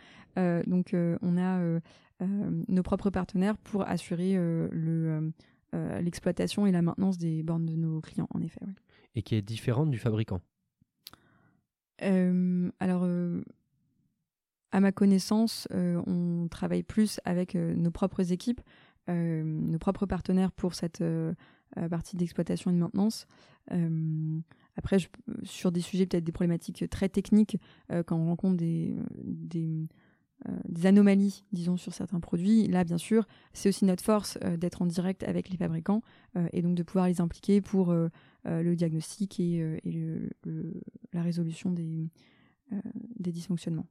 [0.65, 1.79] donc, on a euh,
[2.25, 5.32] nos propres partenaires pour assurer euh, le
[5.75, 8.62] euh, l'exploitation et la maintenance des bornes de nos clients, en effet.
[9.15, 10.41] Et qui est différente du fabricant?
[11.99, 13.08] Alors,
[14.71, 18.62] à ma connaissance, on travaille plus avec nos propres équipes,
[19.08, 21.03] nos propres partenaires pour cette
[21.89, 23.27] partie d'exploitation et de maintenance.
[24.75, 24.97] après,
[25.41, 27.58] sur des sujets peut-être des problématiques très techniques,
[28.06, 29.89] quand on rencontre des, des,
[30.84, 35.23] anomalies, disons, sur certains produits, là, bien sûr, c'est aussi notre force d'être en direct
[35.23, 36.02] avec les fabricants
[36.54, 37.93] et donc de pouvoir les impliquer pour
[38.45, 39.82] le diagnostic et,
[41.13, 42.10] la résolution des,
[43.19, 43.88] des dysfonctionnements.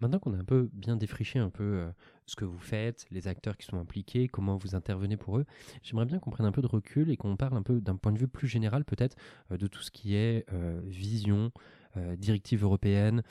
[0.00, 1.90] Maintenant qu'on a un peu bien défriché un peu euh,
[2.26, 5.46] ce que vous faites, les acteurs qui sont impliqués, comment vous intervenez pour eux,
[5.82, 8.12] j'aimerais bien qu'on prenne un peu de recul et qu'on parle un peu d'un point
[8.12, 9.16] de vue plus général peut-être
[9.50, 11.50] euh, de tout ce qui est euh, vision,
[12.18, 13.22] directive européenne,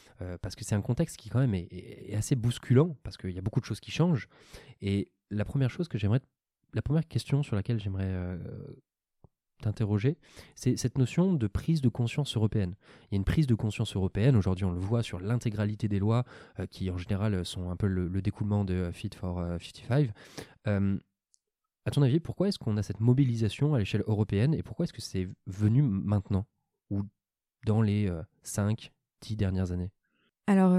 [0.41, 3.41] parce que c'est un contexte qui quand même est assez bousculant, parce qu'il y a
[3.43, 4.27] beaucoup de choses qui changent.
[4.81, 6.19] Et la première chose que j'aimerais,
[6.73, 8.39] la première question sur laquelle j'aimerais
[9.61, 10.17] t'interroger,
[10.55, 12.75] c'est cette notion de prise de conscience européenne.
[13.03, 15.99] Il y a une prise de conscience européenne, aujourd'hui on le voit sur l'intégralité des
[15.99, 16.25] lois,
[16.59, 20.09] euh, qui en général sont un peu le, découlement de Fit for 55.
[20.67, 20.97] Euh, euh,
[21.85, 24.93] à ton avis, pourquoi est-ce qu'on a cette mobilisation à l'échelle européenne et pourquoi est-ce
[24.93, 26.47] que c'est venu maintenant
[26.89, 27.03] ou
[27.67, 28.91] dans les 5,
[29.21, 29.91] 10 dernières années?
[30.47, 30.75] Alors,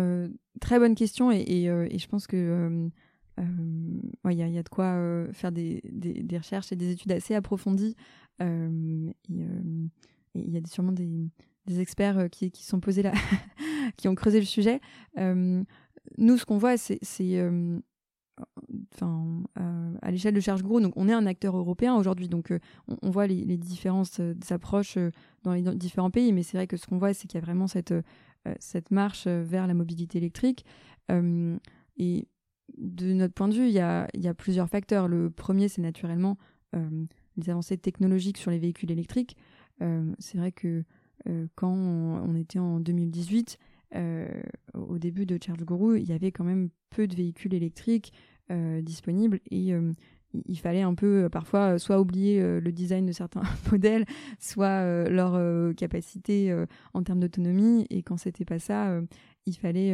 [0.60, 2.90] très bonne question et, je pense que
[3.38, 5.80] il y, y, a de quoi faire des,
[6.32, 7.94] recherches et des études assez approfondies
[8.42, 9.88] euh, euh,
[10.34, 11.30] il y a sûrement des,
[11.80, 13.12] experts euh, qui, sont posés là,
[13.96, 14.80] qui ont creusé le sujet.
[15.16, 17.00] nous, ce qu'on voit, c'est
[18.94, 19.42] enfin,
[20.02, 22.52] à l'échelle de Charge Gros, donc on est un acteur européen aujourd'hui, donc
[23.02, 24.98] on, voit les, différences d'approche
[25.42, 27.44] dans les différents pays, mais c'est vrai que ce qu'on voit, c'est qu'il y a
[27.44, 27.94] vraiment cette,
[28.60, 30.64] cette marche vers la mobilité électrique.
[31.10, 32.28] et
[32.78, 33.80] de notre point de vue, il y
[34.28, 35.08] a plusieurs facteurs.
[35.08, 36.36] Le premier, c'est naturellement
[37.36, 39.36] les avancées technologiques sur les véhicules électriques.
[39.82, 40.84] Euh, c'est vrai que
[41.28, 43.58] euh, quand on, était en 2018,
[43.94, 44.28] euh,
[44.74, 48.12] au début de Charge Guru, il y avait quand même peu de véhicules électriques
[48.80, 49.72] disponibles et
[50.32, 54.04] il fallait un peu parfois soit oublier le design de certains modèles,
[54.38, 56.56] soit leur capacité
[56.94, 57.86] en termes d'autonomie.
[57.90, 59.00] Et quand c'était pas ça,
[59.46, 59.90] il fallait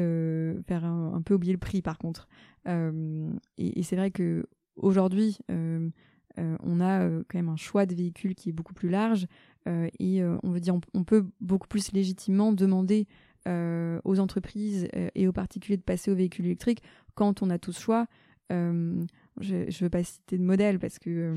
[0.69, 2.29] faire un, peu oublier le prix par contre.
[2.67, 4.45] et, c'est vrai que
[4.77, 5.39] aujourd'hui,
[6.39, 9.27] on a euh, quand même un choix de véhicules qui est beaucoup plus large
[9.69, 13.07] euh, et on veut dire on, peut beaucoup plus légitimement demander
[13.47, 16.83] aux entreprises et aux particuliers de passer aux véhicules électriques
[17.15, 18.07] quand on a tout ce choix.
[18.51, 18.55] je
[19.41, 21.35] ne veux pas citer de modèle parce que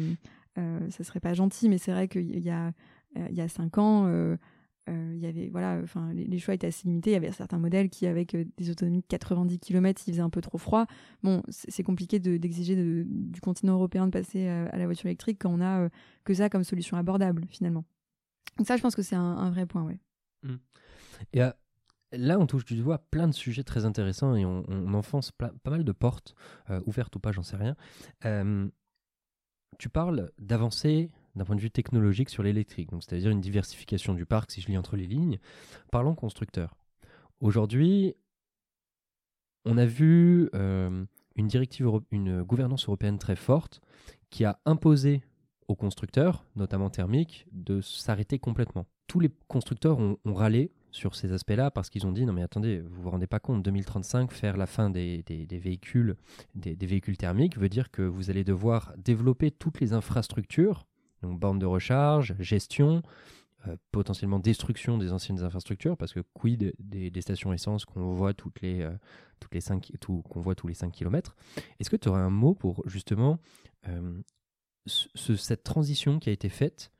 [0.55, 2.73] ça serait pas gentil, mais c'est vrai qu'il y a,
[3.15, 4.37] il y a cinq ans, euh,
[4.87, 7.11] il y avait voilà enfin les, choix étaient assez limités.
[7.11, 10.21] Il y avait certains modèles qui avec euh, des autonomies de 90 km il faisait
[10.21, 10.85] un peu trop froid.
[11.23, 15.51] Bon c'est compliqué d'exiger du continent européen de passer euh, à la voiture électrique quand
[15.51, 15.89] on a
[16.23, 17.85] que ça comme solution abordable finalement.
[18.57, 19.99] Donc ça je pense que c'est un, vrai point ouais.
[20.43, 20.55] Mmh.
[21.33, 21.39] et
[22.11, 25.83] là on touche du doigt plein de sujets très intéressants et on, enfonce pas mal
[25.83, 26.35] de portes
[26.85, 27.75] ouvertes ou pas j'en sais rien.
[29.77, 34.25] Tu parles d'avancer d'un point de vue technologique sur l'électrique, donc c'est-à-dire une diversification du
[34.25, 35.39] parc si je lis entre les lignes.
[35.91, 36.75] Parlons constructeurs.
[37.39, 38.15] Aujourd'hui,
[39.65, 43.81] on a vu euh, une directive, une gouvernance européenne très forte
[44.29, 45.23] qui a imposé
[45.67, 48.85] aux constructeurs, notamment thermiques, de s'arrêter complètement.
[49.07, 52.79] Tous les constructeurs ont, râlé sur ces aspects-là parce qu'ils ont dit non mais attendez,
[52.79, 56.15] vous vous rendez pas compte, 2035, faire la fin des, véhicules,
[56.55, 60.85] des, véhicules thermiques veut dire que vous allez devoir développer toutes les infrastructures
[61.21, 63.01] donc bande de recharge, gestion,
[63.67, 68.61] euh, potentiellement destruction des anciennes infrastructures, parce que quid des, stations essence qu'on voit toutes
[68.61, 68.91] les, euh,
[69.39, 71.35] toutes les 5, qu'on voit tous les 5 km.
[71.79, 73.39] Est-ce que tu aurais un mot pour justement
[73.87, 74.21] euh,
[74.85, 76.91] cette transition qui a été faite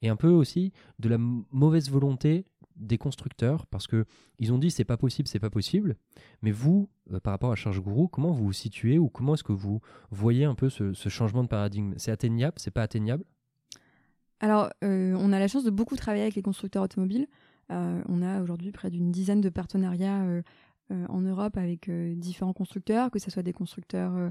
[0.00, 3.66] et un peu aussi de la mauvaise volonté des constructeurs?
[3.66, 4.06] Parce que
[4.38, 5.96] ils ont dit c'est pas possible, c'est pas possible.
[6.40, 6.88] Mais vous,
[7.24, 10.44] par rapport à Charge Guru, comment vous vous situez ou comment est-ce que vous voyez
[10.44, 11.94] un peu ce, ce changement de paradigme?
[11.98, 13.24] C'est atteignable, c'est pas atteignable?
[14.40, 17.26] Alors, euh, on a la chance de beaucoup travailler avec les constructeurs automobiles.
[17.72, 20.42] Euh, on a aujourd'hui près d'une dizaine de partenariats euh,
[21.08, 24.30] en Europe avec différents constructeurs, que ce soit des constructeurs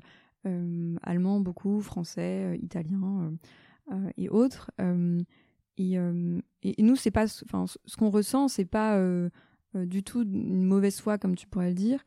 [1.01, 3.33] allemands, beaucoup, français, italiens
[4.15, 4.71] et autres.
[5.77, 8.97] Et, nous, c'est pas, ce qu'on ressent, c'est pas
[9.73, 12.05] du tout une mauvaise foi, comme tu pourrais le dire.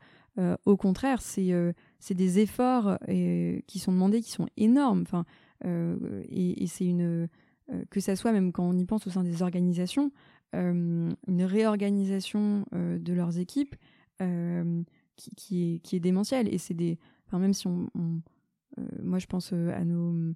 [0.65, 1.53] au contraire, c'est
[1.99, 5.03] c'est des efforts qui sont demandés, qui sont énormes.
[5.03, 5.25] Enfin,
[5.63, 7.29] et c'est une
[7.89, 10.11] que ça soit même quand on y pense au sein des organisations,
[10.55, 13.75] euh, une réorganisation euh, de leurs équipes
[15.15, 16.53] qui, est, qui est démentielle.
[16.53, 16.97] Et c'est des.
[17.31, 17.89] Même si on.
[19.01, 20.33] moi, je pense à nos.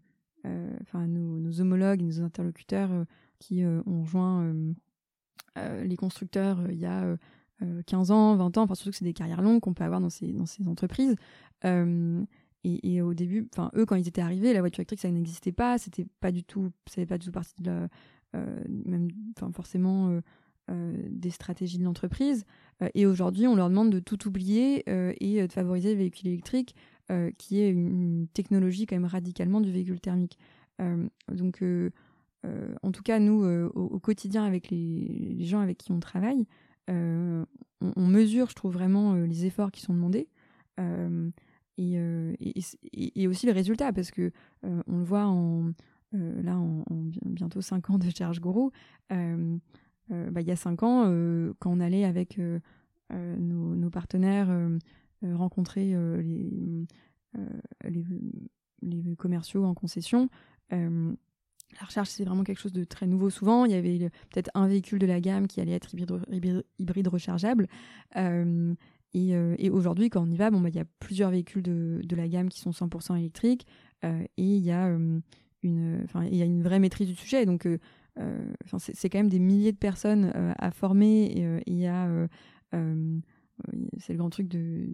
[0.82, 3.06] Enfin, nos, nos, homologues, nos interlocuteurs
[3.39, 4.54] qui ont rejoint
[5.56, 7.17] les constructeurs il y a
[7.86, 10.10] 15 ans, 20 ans, enfin surtout que c'est des carrières longues qu'on peut avoir dans
[10.10, 11.15] ces, dans ces entreprises.
[12.65, 15.78] Et, au début, enfin eux quand ils étaient arrivés, la voiture électrique ça n'existait pas,
[15.78, 17.88] c'était pas du tout, ça pas du tout partie de
[18.36, 19.10] euh, même,
[19.54, 20.19] forcément
[20.69, 22.45] des stratégies de l'entreprise.
[22.93, 24.86] et aujourd'hui, on leur demande de tout oublier
[25.19, 26.73] et de favoriser le véhicule électrique,
[27.38, 30.39] qui est une, technologie quand même radicalement du véhicule thermique.
[30.80, 36.47] donc, en tout cas, nous, au, quotidien, avec les, gens avec qui on travaille,
[36.88, 37.45] on,
[38.08, 40.30] mesure, je trouve vraiment, les efforts qui sont demandés.
[41.78, 41.98] Et,
[42.94, 44.32] et, aussi les résultats, parce que
[44.64, 45.72] on le voit en,
[46.12, 46.84] là en,
[47.26, 48.70] bientôt 5 ans de Charge Guru.
[49.10, 51.04] Bah, il y a 5 ans,
[51.60, 52.40] quand on allait avec
[53.10, 54.56] nos, partenaires
[55.24, 56.86] rencontrer les,
[58.82, 60.30] les, commerciaux en concession,
[61.80, 63.66] la recharge, c'est vraiment quelque chose de très nouveau souvent.
[63.66, 67.68] Il y avait peut-être un véhicule de la gamme qui allait être hybride, rechargeable.
[68.16, 68.74] Euh,
[69.13, 72.28] et, aujourd'hui, quand on y va, bon, bah, il y a plusieurs véhicules de, la
[72.28, 73.67] gamme qui sont 100% électriques
[74.04, 75.21] euh, et il y, a, une,
[75.62, 77.45] il y a une vraie maîtrise du sujet.
[77.45, 77.78] Donc, euh,
[78.78, 81.84] c'est quand même des milliers de personnes à former et il
[83.99, 84.88] c'est le grand truc de,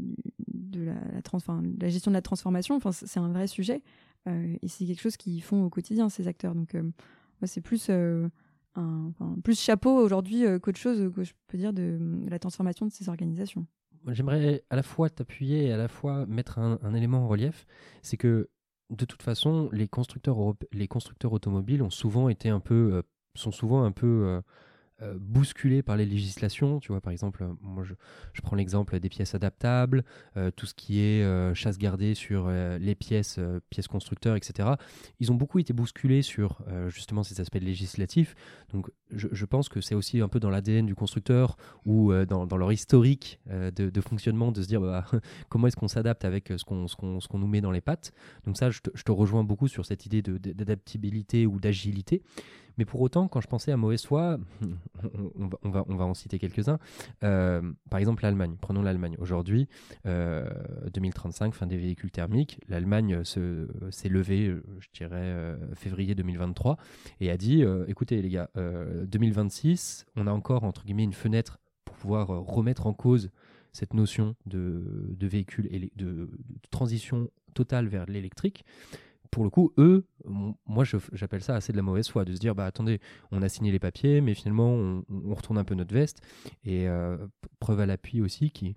[0.73, 2.79] la, gestion de la transformation.
[2.91, 3.81] C'est un vrai sujet
[4.27, 6.55] et c'est quelque chose qu'ils font au quotidien, ces acteurs.
[6.55, 6.75] Donc,
[7.43, 7.89] c'est plus.
[8.75, 9.11] Un,
[9.43, 13.65] plus chapeau aujourd'hui qu'autre chose que je peux dire de la transformation de ces organisations
[14.07, 17.65] j'aimerais à la fois t'appuyer et à la fois mettre un, élément en relief,
[18.01, 18.49] c'est que
[18.89, 20.37] de toute façon, les constructeurs,
[20.71, 23.01] les constructeurs automobiles ont souvent été un peu, euh,
[23.35, 24.41] sont souvent un peu
[25.01, 26.79] euh, euh, bousculé par les législations.
[26.79, 30.03] Tu vois, par exemple, moi je, prends l'exemple des pièces adaptables,
[30.37, 34.69] euh, tout ce qui est euh, chasse gardée sur les pièces, pièces constructeurs, etc.
[35.19, 38.35] Ils ont beaucoup été bousculés sur justement ces aspects législatifs.
[38.73, 42.71] Donc je, pense que c'est aussi un peu dans l'ADN du constructeur ou dans, leur
[42.71, 45.05] historique de, fonctionnement de se dire bah,
[45.49, 48.11] comment est-ce qu'on s'adapte avec ce qu'on nous met dans les pattes.
[48.45, 52.21] Donc ça, je je te rejoins beaucoup sur cette idée d'adaptabilité ou d'agilité.
[52.79, 54.39] Mais pour autant, quand je pensais à mauvaise foi,
[55.63, 56.79] on, va, en citer quelques-uns.
[57.23, 58.55] Euh, par exemple, l'Allemagne.
[58.59, 59.17] Prenons l'Allemagne.
[59.19, 59.67] Aujourd'hui,
[60.05, 66.77] 2035, euh, fin des véhicules thermiques, l'Allemagne s'est levée, euh, je dirais, février 2023,
[67.19, 71.95] et a dit écoutez, les gars, 2026, on a encore, entre guillemets, une fenêtre pour
[71.97, 73.29] pouvoir remettre en cause
[73.73, 76.29] cette notion de, véhicule et de
[76.71, 78.63] transition totale vers l'électrique
[79.31, 80.05] pour le coup, eux,
[80.65, 82.99] moi j'appelle ça assez de la mauvaise foi, de se dire bah attendez,
[83.31, 86.21] on a signé les papiers, mais finalement on, retourne un peu notre veste.
[86.63, 87.17] Et euh,
[87.59, 88.75] preuve à l'appui aussi, qui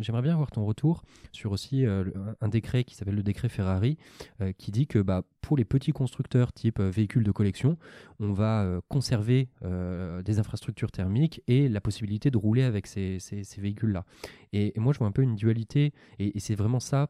[0.00, 2.04] j'aimerais bien avoir ton retour sur aussi euh,
[2.40, 3.98] un décret qui s'appelle le décret Ferrari,
[4.40, 7.76] euh, qui dit que bah, pour les petits constructeurs type véhicules de collection,
[8.20, 13.18] on va conserver des infrastructures thermiques et la possibilité de rouler avec ces,
[13.56, 14.04] véhicules-là.
[14.52, 17.08] Et, moi je vois un peu une dualité, et c'est vraiment ça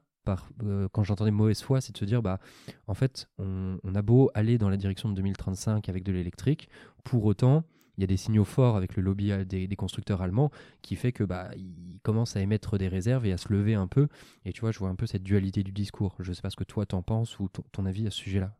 [0.62, 2.38] euh, quand j'entendais mauvaise foi, c'est de se dire, bah,
[2.86, 6.68] en fait, on, a beau aller dans la direction de 2035 avec de l'électrique,
[7.04, 7.64] pour autant,
[7.96, 10.50] il y a des signaux forts avec le lobby euh, des, constructeurs allemands
[10.82, 13.88] qui fait que bah ils commencent à émettre des réserves et à se lever un
[13.88, 14.06] peu.
[14.44, 16.14] Et tu vois, je vois un peu cette dualité du discours.
[16.20, 18.54] Je ne sais pas ce que toi t'en penses ou ton, avis à ce sujet-là.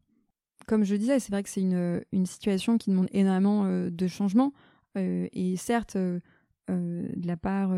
[0.66, 4.52] Comme je disais, c'est vrai que c'est une, situation qui demande énormément euh, de changements.
[4.96, 6.20] et certes, de
[7.24, 7.70] la part,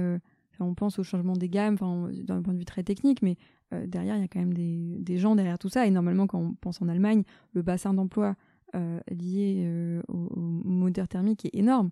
[0.65, 1.77] on pense au changement des gammes,
[2.13, 3.37] d'un point de vue très technique, mais
[3.73, 5.87] euh, derrière, il y a quand même des, gens derrière tout ça.
[5.87, 8.37] Et normalement, quand on pense en Allemagne, le bassin d'emploi
[8.75, 11.91] euh, lié euh, au, moteur thermique est énorme.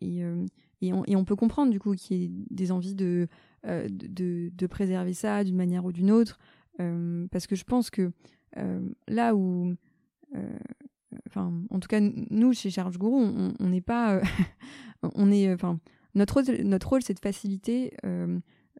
[0.00, 0.24] Et,
[0.92, 3.28] on, peut comprendre du coup qu'il y ait des envies de,
[3.64, 6.38] de, préserver ça d'une manière ou d'une autre.
[7.30, 8.10] parce que je pense que
[9.06, 9.74] là où
[11.28, 14.20] enfin, en tout cas, nous, chez Charge Guru, on n'est pas.
[15.14, 15.54] on est.
[16.14, 17.94] notre notre rôle c'est de faciliter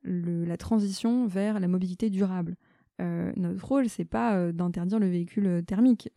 [0.04, 2.56] la transition vers la mobilité durable.
[3.00, 6.10] Euh, notre rôle, c'est pas euh, d'interdire le véhicule euh, thermique.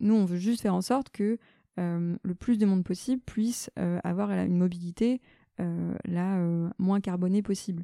[0.00, 1.38] nous, on veut juste faire en sorte que
[1.78, 5.20] le plus de monde possible puisse avoir une mobilité
[5.58, 6.38] la
[6.78, 7.82] moins carbonée possible.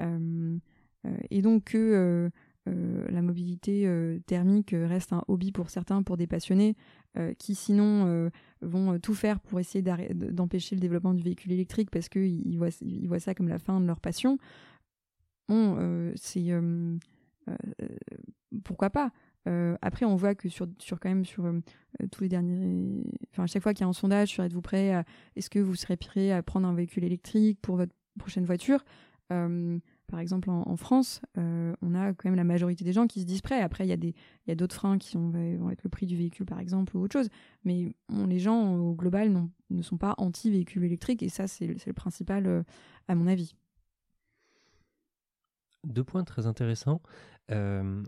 [0.00, 2.30] et donc que
[2.66, 3.88] la mobilité
[4.26, 6.74] thermique reste un hobby pour certains, pour des passionnés,
[7.38, 12.56] qui sinon vont tout faire pour essayer d'empêcher le développement du véhicule électrique parce qu'ils
[12.58, 14.38] voient, ils voient ça comme la fin de leur passion.
[15.48, 16.52] Bon, c'est
[18.64, 19.12] pourquoi pas?
[19.80, 21.50] Après, on voit que sur, sur quand même sur
[22.12, 23.02] tous les derniers,
[23.32, 25.04] enfin à chaque fois qu'il y a un sondage sur êtes-vous prêt,
[25.36, 28.84] est-ce que vous serez prêt à prendre un véhicule électrique pour votre prochaine voiture,
[30.08, 33.26] par exemple, en, France, euh, on a quand même la majorité des gens qui se
[33.26, 33.60] disent prêts.
[33.60, 34.14] Après, il
[34.46, 37.12] y a, d'autres freins qui vont être le prix du véhicule, par exemple, ou autre
[37.12, 37.28] chose.
[37.64, 37.94] Mais
[38.26, 41.22] les gens, au global, ne sont pas anti-véhicule électrique.
[41.22, 42.62] Et ça, c'est, le principal, euh,
[43.06, 43.54] à mon avis.
[45.84, 47.02] Deux points très intéressants.
[47.50, 48.02] Euh,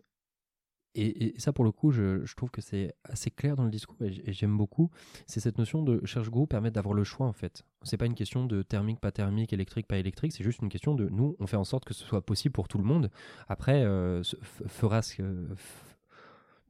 [0.95, 4.32] et, ça, pour le coup, je, trouve que c'est assez clair dans le discours et
[4.32, 4.91] j'aime beaucoup.
[5.26, 7.64] C'est cette notion de Cherche Gros permet d'avoir le choix en fait.
[7.82, 10.32] C'est pas une question de thermique, pas thermique, électrique, pas électrique.
[10.32, 12.68] C'est juste une question de nous, on fait en sorte que ce soit possible pour
[12.68, 13.11] tout le monde.
[13.49, 14.22] Après, euh,
[14.66, 15.22] fera ce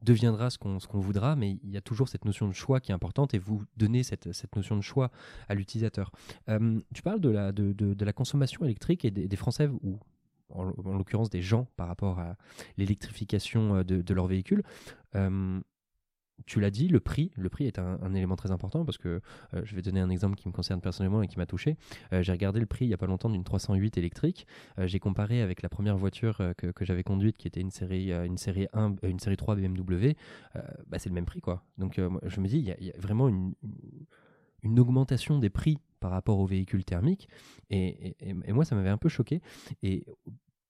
[0.01, 2.95] deviendra ce qu'on voudra, mais il y a toujours cette notion de choix qui est
[2.95, 5.11] importante et vous donnez cette, cette notion de choix
[5.47, 6.11] à l'utilisateur.
[6.49, 9.99] Euh, tu parles de la, de, de, la consommation électrique et des, des Français, ou
[10.53, 12.35] en, l'occurrence des gens par rapport à
[12.77, 14.63] l'électrification euh, de, de leurs véhicules.
[15.15, 15.59] Euh,
[16.47, 19.21] tu l'as dit, le prix, le prix est un, élément très important parce que
[19.53, 21.77] euh, je vais donner un exemple qui me concerne personnellement et qui m'a touché.
[22.11, 24.47] j'ai regardé le prix il n'y a pas longtemps d'une 308 électrique.
[24.79, 28.39] j'ai comparé avec la première voiture que, que j'avais conduite qui était une série, une
[28.39, 30.13] série 1, une série 3 BMW.
[30.87, 31.63] Bah, c'est le même prix quoi.
[31.77, 33.53] Donc je me dis, il y, a vraiment une,
[34.63, 37.29] une, augmentation des prix par rapport aux véhicules thermiques.
[37.69, 38.15] Et,
[38.49, 39.41] moi, ça m'avait un peu choqué.
[39.83, 40.05] Et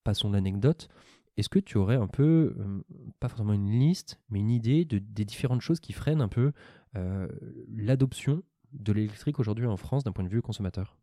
[0.04, 0.88] passons l'anecdote.
[1.36, 2.82] Est-ce que tu aurais un peu, euh,
[3.18, 6.52] pas forcément une liste, mais une idée de, des différentes choses qui freinent un peu
[6.96, 7.26] euh,
[7.68, 10.96] l'adoption de l'électrique aujourd'hui en France d'un point de vue consommateur?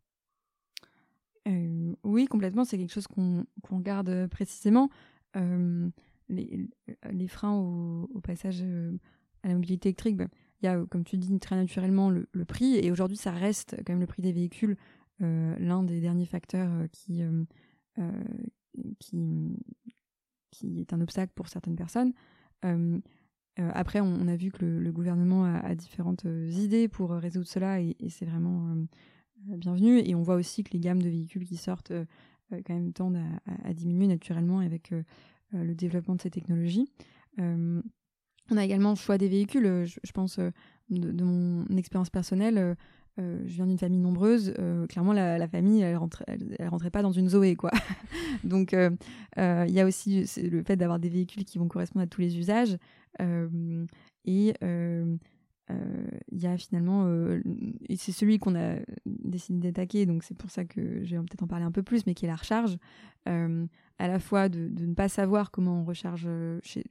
[1.48, 2.64] Euh, Oui, complètement.
[2.64, 4.88] C'est quelque chose qu'on regarde précisément.
[5.34, 6.68] Les,
[7.10, 8.62] les, freins au, passage
[9.42, 10.28] à la mobilité électrique, bah,
[10.62, 12.76] il y a, comme tu dis, très naturellement le, prix.
[12.76, 14.76] Et aujourd'hui, ça reste quand même le prix des véhicules,
[15.22, 17.44] euh, l'un des derniers facteurs euh, qui, euh,
[18.98, 19.56] qui,
[20.50, 22.12] qui est un obstacle pour certaines personnes.
[23.56, 28.26] après, on, a vu que le, gouvernement a, différentes idées pour résoudre cela et, c'est
[28.26, 28.74] vraiment
[29.36, 29.98] bienvenu.
[29.98, 31.92] Et on voit aussi que les gammes de véhicules qui sortent
[32.50, 33.22] quand même tendent
[33.64, 34.92] à diminuer naturellement avec
[35.52, 36.90] le développement de ces technologies.
[38.50, 39.66] On a également le choix des véhicules.
[39.66, 40.50] Euh, je, pense, euh,
[40.90, 42.76] de, mon expérience personnelle,
[43.18, 44.54] euh, je viens d'une famille nombreuse.
[44.88, 47.70] clairement, la, famille, elle, rentre, elle, rentrait pas dans une Zoé, quoi.
[48.44, 52.20] Donc, il y a aussi le fait d'avoir des véhicules qui vont correspondre à tous
[52.20, 52.76] les usages.
[53.20, 54.54] et
[56.32, 57.06] il y a finalement,
[57.96, 58.76] c'est celui qu'on a
[59.06, 62.06] décidé d'attaquer, donc c'est pour ça que je vais peut-être en parler un peu plus,
[62.06, 62.78] mais qui est la recharge.
[63.26, 66.28] à la fois de, de, ne pas savoir comment on recharge
[66.62, 66.84] chez,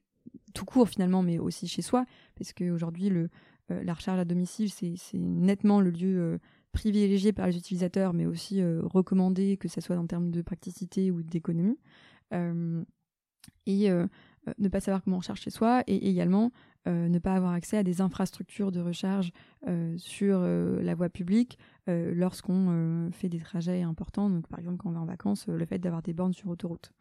[0.53, 2.05] tout court finalement, mais aussi chez soi,
[2.35, 3.09] parce qu'aujourd'hui,
[3.71, 6.37] euh, la recharge à domicile, c'est nettement le lieu euh,
[6.71, 11.11] privilégié par les utilisateurs, mais aussi euh, recommandé, que ce soit en termes de praticité
[11.11, 11.79] ou d'économie.
[13.65, 13.89] et
[14.57, 16.51] ne pas savoir comment on recharge chez soi, et également
[16.85, 19.31] ne pas avoir accès à des infrastructures de recharge
[19.97, 21.57] sur la voie publique
[21.87, 24.29] lorsqu'on fait des trajets importants.
[24.29, 26.91] Donc, par exemple, quand on va en vacances, le fait d'avoir des bornes sur autoroute.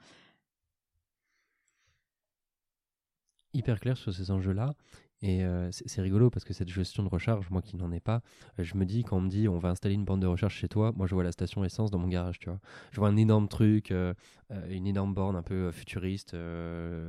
[3.52, 4.74] Hyper clair sur ces enjeux-là.
[5.20, 8.22] Et euh, c'est rigolo parce que cette gestion de recharge, moi qui n'en ai pas,
[8.58, 10.54] euh, je me dis quand on me dit on va installer une borne de recharge
[10.54, 12.60] chez toi, moi je vois la station essence dans mon garage, tu vois.
[12.92, 14.14] Je vois un énorme truc, euh,
[14.70, 16.36] une énorme borne un peu futuriste,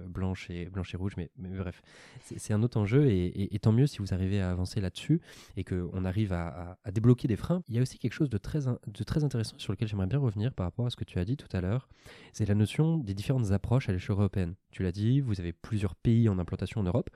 [0.07, 1.82] blanche, et, blanche et rouge, mais, bref,
[2.22, 5.22] c'est un autre enjeu et, tant mieux si vous arrivez à avancer là-dessus
[5.55, 7.64] et qu'on arrive à, débloquer des freins.
[7.70, 10.66] Il y a aussi quelque chose de très intéressant sur lequel j'aimerais bien revenir par
[10.66, 11.88] rapport à ce que tu as dit tout à l'heure,
[12.34, 14.55] c'est la notion des différentes approches à l'échelle européenne.
[14.72, 17.10] Tu l'as dit, vous avez plusieurs pays en implantation en Europe.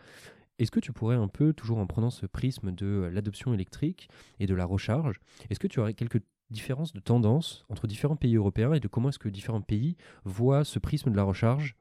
[0.59, 4.09] Est-ce que tu pourrais un peu, toujours en prenant ce prisme de euh, l'adoption électrique
[4.39, 8.35] et de la recharge, est-ce que tu aurais quelques différences de tendance entre différents pays
[8.35, 11.75] européens et de comment est-ce que différents pays voient ce prisme de la recharge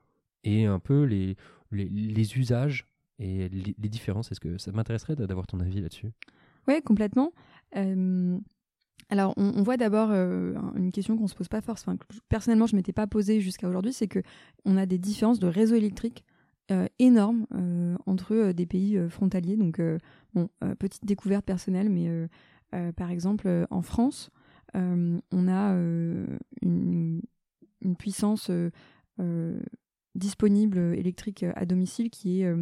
[0.45, 1.37] et un peu les,
[2.39, 2.87] usages
[3.19, 4.33] et les, différences?
[4.33, 6.11] Est-ce que ça m'intéresserait d'avoir ton avis là-dessus?
[6.67, 7.33] Oui, complètement.
[9.11, 11.99] alors, on, voit d'abord euh, une question qu'on se pose pas forcément.
[12.31, 14.21] personnellement, je m'étais pas posée jusqu'à aujourd'hui, c'est que
[14.65, 16.25] on a des différences de réseau électrique
[16.99, 19.57] énorme euh, entre euh, des pays frontaliers.
[19.57, 19.81] Donc,
[20.79, 22.11] petite découverte personnelle, mais
[22.97, 24.31] par exemple, en France,
[24.75, 25.75] on a
[26.63, 27.21] une,
[27.99, 28.51] puissance
[30.15, 32.55] disponible électrique à domicile qui est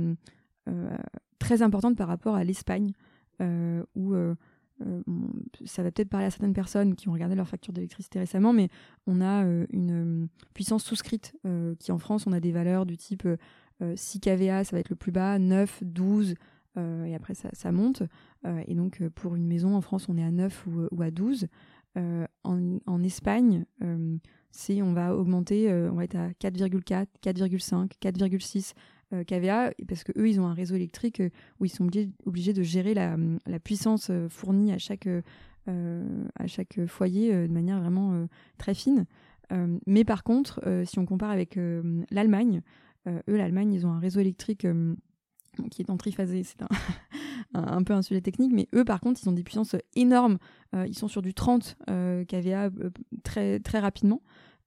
[1.39, 2.93] très importante par rapport à l'Espagne,
[3.95, 4.15] où
[5.65, 8.69] ça va peut-être parler à certaines personnes qui ont regardé leur facture d'électricité récemment, mais
[9.07, 11.37] on a une puissance souscrite
[11.79, 13.29] qui en France, on a des valeurs du type
[13.95, 16.35] 6 euh, kVA, ça va être le plus bas, 9, 12,
[16.77, 18.03] euh, et après ça, monte.
[18.47, 21.47] Euh, et donc pour une maison en France, on est à 9 ou, à 12.
[22.45, 23.65] En, Espagne,
[24.51, 28.75] c'est on va augmenter, on va être à 4,4, 4,5, 4,6
[29.25, 31.21] kVA, parce que eux, ils ont un réseau électrique
[31.59, 31.89] où ils sont
[32.27, 33.17] obligés, de gérer la,
[33.63, 35.09] puissance fournie à chaque,
[35.67, 39.05] à chaque foyer de manière vraiment très fine.
[39.87, 41.59] mais par contre, si on compare avec
[42.13, 42.63] l'Allemagne,
[43.07, 44.95] eux, l'Allemagne, ils ont un réseau électrique euh,
[45.71, 46.63] qui est en triphasé, c'est
[47.55, 50.39] un, peu un sujet technique, mais eux, par contre, ils ont des puissances énormes.
[50.75, 51.77] Euh, ils sont sur du 30
[52.29, 52.71] kVA
[53.25, 54.23] très, très rapidement.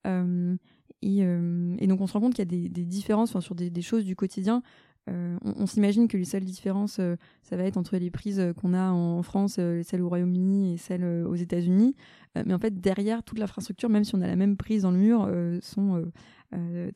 [0.05, 4.15] Et, donc, on se rend compte qu'il y a des, différences sur des, choses du
[4.15, 4.61] quotidien
[5.07, 7.01] on, s'imagine que les seules différences,
[7.41, 11.03] ça va être entre les prises qu'on a en France, celles au Royaume-Uni et celles
[11.25, 11.95] aux États-Unis.
[12.35, 14.97] mais en fait, derrière, toute l'infrastructure, même si on a la même prise dans le
[14.97, 15.29] mur,
[15.61, 16.03] sont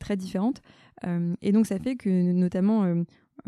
[0.00, 0.62] très différentes.
[1.42, 2.82] et donc, ça fait que, notamment,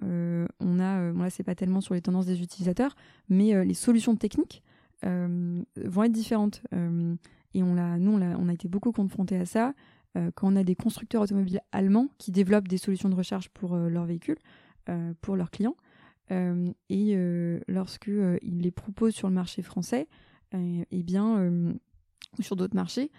[0.03, 2.97] on a, bon là, c'est pas tellement sur les tendances des utilisateurs,
[3.29, 4.63] mais les solutions techniques
[5.03, 6.63] vont être différentes.
[7.55, 9.75] et on l'a, nous, on a, on a été beaucoup confrontés à ça.
[10.17, 13.75] Euh, quand on a des constructeurs automobiles allemands qui développent des solutions de recharge pour
[13.75, 14.39] euh, leurs véhicules,
[14.89, 15.77] euh, pour leurs clients,
[16.89, 17.17] et
[17.67, 20.07] lorsqu'ils les proposent sur le marché français,
[20.53, 21.51] eh bien,
[22.39, 23.11] ou sur d'autres marchés,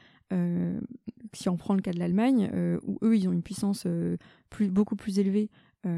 [1.34, 2.50] si on prend le cas de l'Allemagne,
[2.84, 3.88] où eux, ils ont une puissance
[4.50, 5.50] plus, beaucoup plus élevée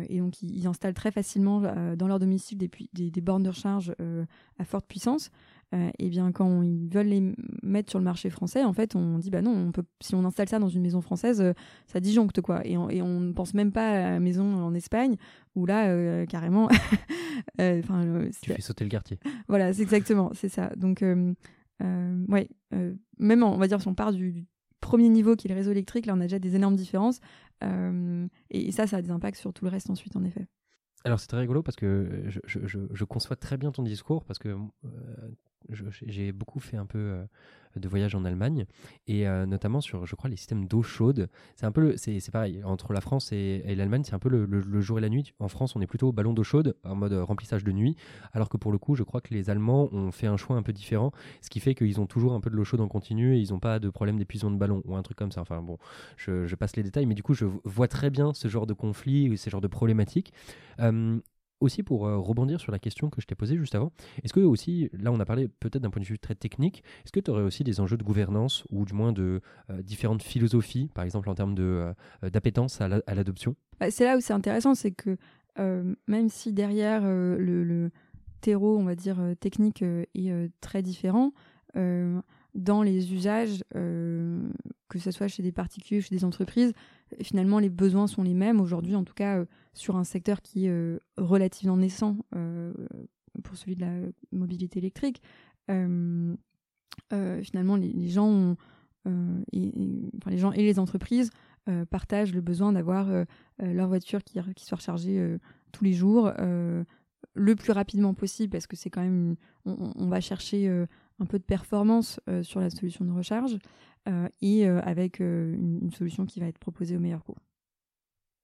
[0.08, 1.62] et donc ils, installent très facilement
[1.96, 3.94] dans leur domicile des, des, des bornes de recharge
[4.58, 5.32] à forte puissance.
[5.74, 9.18] Euh, et bien quand ils veulent les mettre sur le marché français, en fait, on
[9.18, 11.54] dit bah non, on peut, si on installe ça dans une maison française, euh,
[11.88, 12.66] ça disjoncte quoi.
[12.66, 15.16] Et on, et on ne pense même pas à la maison en Espagne
[15.56, 16.70] où là, euh, carrément,
[17.60, 19.18] enfin, tu fais sauter le quartier.
[19.48, 20.70] Voilà, c'est exactement, c'est ça.
[20.76, 21.04] Donc,
[21.82, 22.50] ouais,
[23.20, 24.46] même on va dire si on part du,
[24.82, 27.20] premier niveau qui est le réseau électrique, là on a déjà des énormes différences.
[28.50, 30.48] et ça, ça a des impacts sur tout le reste ensuite, en effet.
[31.06, 34.40] Alors c'est très rigolo parce que je, je, je, conçois très bien ton discours parce
[34.40, 34.56] que
[35.74, 37.26] j'ai beaucoup fait un peu euh,
[37.76, 38.66] de voyages en Allemagne
[39.08, 41.30] et euh, notamment sur, je crois, les systèmes d'eau chaude.
[41.56, 44.98] C'est un peu, c'est pareil entre la France et, l'Allemagne, c'est un peu le, jour
[44.98, 45.34] et la nuit.
[45.40, 47.96] En France, on est plutôt ballon d'eau chaude en mode remplissage de nuit,
[48.34, 50.64] alors que pour le coup, je crois que les Allemands ont fait un choix un
[50.64, 51.12] peu différent,
[51.42, 53.52] ce qui fait qu'ils ont toujours un peu de l'eau chaude en continu et ils
[53.52, 55.42] n'ont pas de problème d'épuisement de ballon ou un truc comme ça.
[55.42, 55.78] Enfin bon,
[56.18, 59.30] je, passe les détails, mais du coup, je vois très bien ce genre de conflit
[59.30, 60.34] ou ce genre de problématiques.
[60.80, 61.20] Euh,
[61.64, 63.92] aussi pour euh, rebondir sur la question que je t'ai posée juste avant,
[64.24, 67.12] est-ce que aussi, là on a parlé peut-être d'un point de vue très technique, est-ce
[67.12, 70.90] que tu aurais aussi des enjeux de gouvernance ou du moins de euh, différentes philosophies,
[70.94, 73.56] par exemple en termes euh, d'appétence à, l'adoption?
[73.80, 75.18] Bah, C'est là où c'est intéressant, c'est que
[76.08, 77.92] même si derrière le,
[78.42, 81.32] terreau, on va dire, technique est très différent,
[81.76, 86.74] dans les usages, que ce soit chez des particuliers chez des entreprises,
[87.22, 88.60] finalement les besoins sont les mêmes.
[88.60, 92.74] Aujourd'hui, en tout cas sur un secteur qui est euh, relativement naissant euh,
[93.44, 93.92] pour celui de la
[94.32, 95.22] mobilité électrique,
[95.70, 96.36] euh,
[97.42, 98.56] finalement les, gens
[99.52, 99.72] et,
[100.56, 101.32] les entreprises
[101.90, 103.10] partagent le besoin d'avoir
[103.60, 105.38] leur voiture qui, soit rechargée
[105.72, 110.68] tous les jours le plus rapidement possible parce que c'est quand même on, va chercher
[111.20, 113.58] un peu de performance sur la solution de recharge
[114.42, 117.36] et avec une, solution qui va être proposée au meilleur coût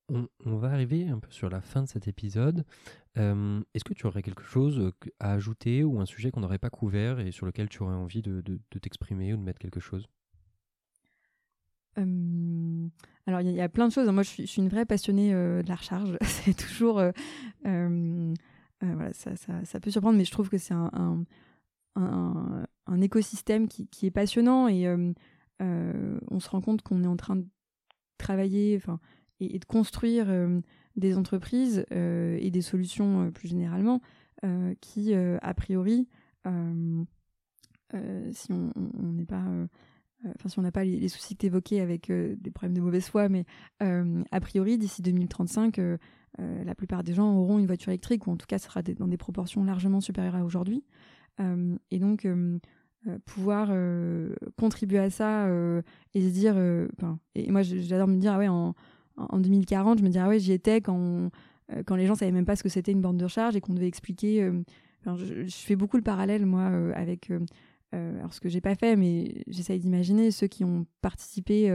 [0.10, 2.66] on, va arriver un peu sur la fin de cet épisode.
[3.18, 6.60] Euh, est-ce que tu aurais quelque chose euh, à ajouter ou un sujet qu'on n'aurait
[6.60, 8.41] pas couvert et sur lequel tu aurais envie de,
[8.82, 10.07] t'exprimer ou de mettre quelque chose?
[11.97, 14.07] Alors, il y, a plein de choses.
[14.10, 16.18] Moi, je suis, une vraie passionnée euh, de la recharge.
[16.22, 17.03] c'est toujours.
[17.64, 21.26] voilà, ça, peut surprendre, mais je trouve que c'est un,
[23.01, 24.88] écosystème qui, est passionnant et
[25.60, 27.45] on se rend compte qu'on est en train de
[28.18, 28.80] travailler.
[29.40, 30.60] Et, de construire euh,
[30.96, 34.02] des entreprises euh, et des solutions euh, plus généralement
[34.80, 36.08] qui, a priori,
[36.46, 38.72] si on
[39.12, 39.44] n'est pas
[40.24, 43.10] enfin si on n'a pas les, soucis que tu évoquais avec des problèmes de mauvaise
[43.10, 43.44] foi, mais
[43.82, 45.82] a priori, d'ici 2035,
[46.38, 49.10] la plupart des gens auront une voiture électrique, ou en tout cas, ça sera dans
[49.10, 50.86] des proportions largement supérieures à aujourd'hui.
[51.92, 52.26] et donc,
[53.26, 53.74] pouvoir
[54.56, 55.50] contribuer à ça
[56.14, 56.58] et se dire,
[57.36, 58.74] et moi j'adore me dire, ah ouais, en,
[59.30, 61.30] en 2040, je me dis, ah j'y étais quand,
[61.72, 63.61] euh, quand les gens savaient même pas ce que c'était une borne de recharge et
[63.61, 64.43] qu'on devait expliquer.
[64.43, 64.63] Euh,
[65.05, 67.32] je, fais beaucoup le parallèle, moi, euh, avec.
[67.91, 71.70] alors, ce que j'ai pas fait, mais j'essaye d'imaginer ceux qui ont participé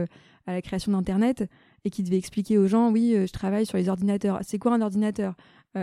[0.47, 1.49] à la création d'Internet
[1.83, 4.39] et qui devaient expliquer aux gens, oui, je travaille sur les ordinateurs.
[4.43, 5.35] C'est quoi un ordinateur?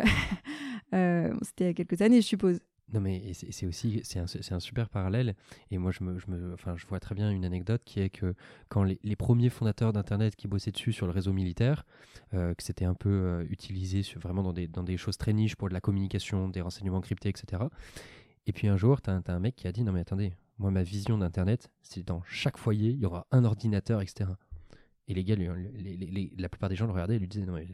[0.92, 2.60] C'était il y a quelques années, je suppose.
[2.92, 5.34] Non, mais c'est aussi c'est un, un, super parallèle.
[5.70, 8.10] Et moi, je, me, je, me, enfin, je vois très bien une anecdote qui est
[8.10, 8.34] que
[8.68, 11.86] quand les, les premiers fondateurs d'Internet qui bossaient dessus sur le réseau militaire,
[12.34, 15.32] euh, que c'était un peu euh, utilisé sur, vraiment dans des, dans des choses très
[15.32, 17.62] niches pour de la communication, des renseignements cryptés, etc.
[18.46, 20.70] Et puis un jour, tu as, un mec qui a dit Non, mais attendez, moi,
[20.70, 24.30] ma vision d'Internet, c'est dans chaque foyer, il y aura un ordinateur, etc.
[25.08, 27.66] Et les gars, la plupart des gens le regardaient et lui disaient Non, mais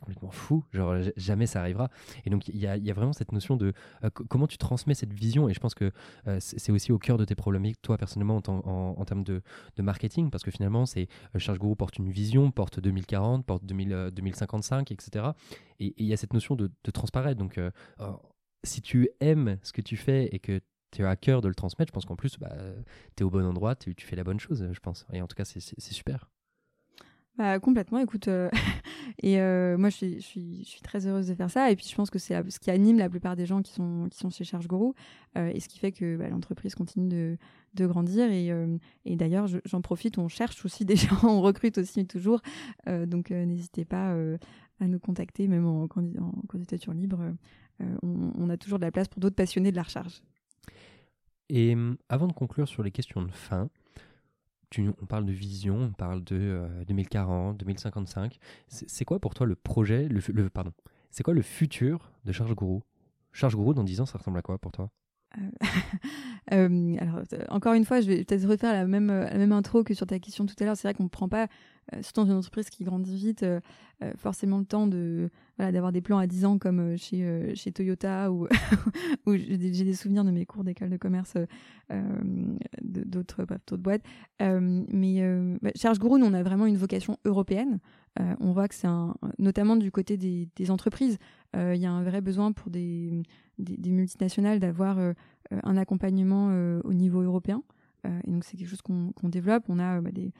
[0.00, 1.88] complètement fou, genre jamais ça arrivera.
[2.24, 3.72] Et donc il y a, vraiment cette notion de
[4.04, 5.90] euh, comment tu transmets cette vision, et je pense que
[6.26, 9.42] euh, c'est aussi au cœur de tes problématiques, toi personnellement, en, termes de,
[9.78, 14.10] marketing, parce que finalement, c'est euh, Charge Guru porte une vision, porte 2040, porte 2000,
[14.12, 15.26] 2055, etc.
[15.80, 17.38] Et il y a cette notion de, transparaître.
[17.38, 17.58] Donc
[18.64, 20.60] si tu aimes ce que tu fais et que
[20.92, 22.54] tu as à cœur de le transmettre, je pense qu'en plus, bah,
[23.16, 25.06] tu es au bon endroit, tu fais la bonne chose, je pense.
[25.12, 26.30] Et en tout cas, c'est super.
[27.38, 28.28] Bah, complètement, écoute.
[28.28, 28.50] euh,
[29.22, 31.70] et euh, moi, je suis, très heureuse de faire ça.
[31.70, 34.08] Et puis, je pense que c'est ce qui anime la plupart des gens qui sont,
[34.10, 34.92] qui sont chez Charge Guru.
[35.38, 37.38] euh, et ce qui fait que bah, l'entreprise continue
[37.74, 38.30] de, grandir.
[38.30, 42.42] Et, d'ailleurs, je- j'en profite, on cherche aussi des gens, on recrute aussi toujours.
[42.86, 44.14] Donc, n'hésitez pas
[44.80, 47.20] à nous contacter, même en, candi- en candidature libre.
[48.02, 50.22] On, on a toujours de la place pour d'autres passionnés de la recharge.
[51.48, 53.68] Et hum, avant de conclure sur les questions de fin,
[54.72, 58.38] tu- on parle de vision, on parle de euh, 2040, 2055.
[58.68, 60.72] C'est quoi pour toi le projet, le, le- pardon,
[61.10, 62.80] c'est quoi le futur de Charge Guru
[63.32, 64.90] Charge Guru dans 10 ans, ça ressemble à quoi pour toi?
[66.52, 70.06] Euh, alors, euh, encore une fois, je vais peut-être refaire la même, intro que sur
[70.06, 70.76] ta question tout à l'heure.
[70.76, 71.46] C'est vrai qu'on ne prend pas,
[71.94, 73.46] euh, surtout dans une entreprise qui grandit vite,
[74.18, 78.48] forcément le temps de voilà, d'avoir des plans à 10 ans comme chez, Toyota ou,
[79.26, 81.38] ou j'ai des, souvenirs de mes cours d'école de commerce
[82.82, 84.02] d'autres d'autres boîtes.
[84.40, 85.22] Mais
[85.62, 87.78] bah, Charge Guru, nous, on a vraiment une vocation européenne.
[88.18, 91.18] On voit que c'est un, notamment du côté des, entreprises,
[91.54, 93.22] il y a un vrai besoin pour des,
[93.62, 95.12] des, multinationales d'avoir euh,
[95.52, 97.62] euh, un accompagnement euh, au niveau européen.
[98.26, 99.62] Et donc c'est quelque chose qu'on développe.
[99.68, 100.32] On a bah, des,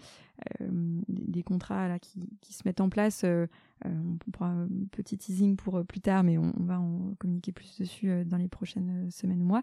[1.06, 2.18] des, contrats là, qui,
[2.52, 3.24] se mettent en place.
[3.84, 8.24] on pourra un petit teasing pour plus tard, mais on, va en communiquer plus dessus
[8.24, 9.62] dans les prochaines semaines ou mois.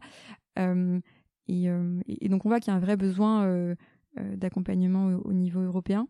[1.50, 1.68] Et,
[2.30, 3.76] donc on voit qu'il y a un vrai besoin
[4.16, 6.08] d'accompagnement au, au niveau européen.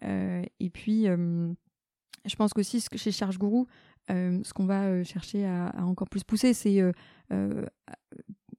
[0.00, 1.08] Et puis
[2.24, 3.64] je pense qu'aussi chez Charge euh,
[4.08, 6.92] ce qu'on va euh, chercher à, encore plus pousser, c'est euh,
[7.32, 7.64] euh,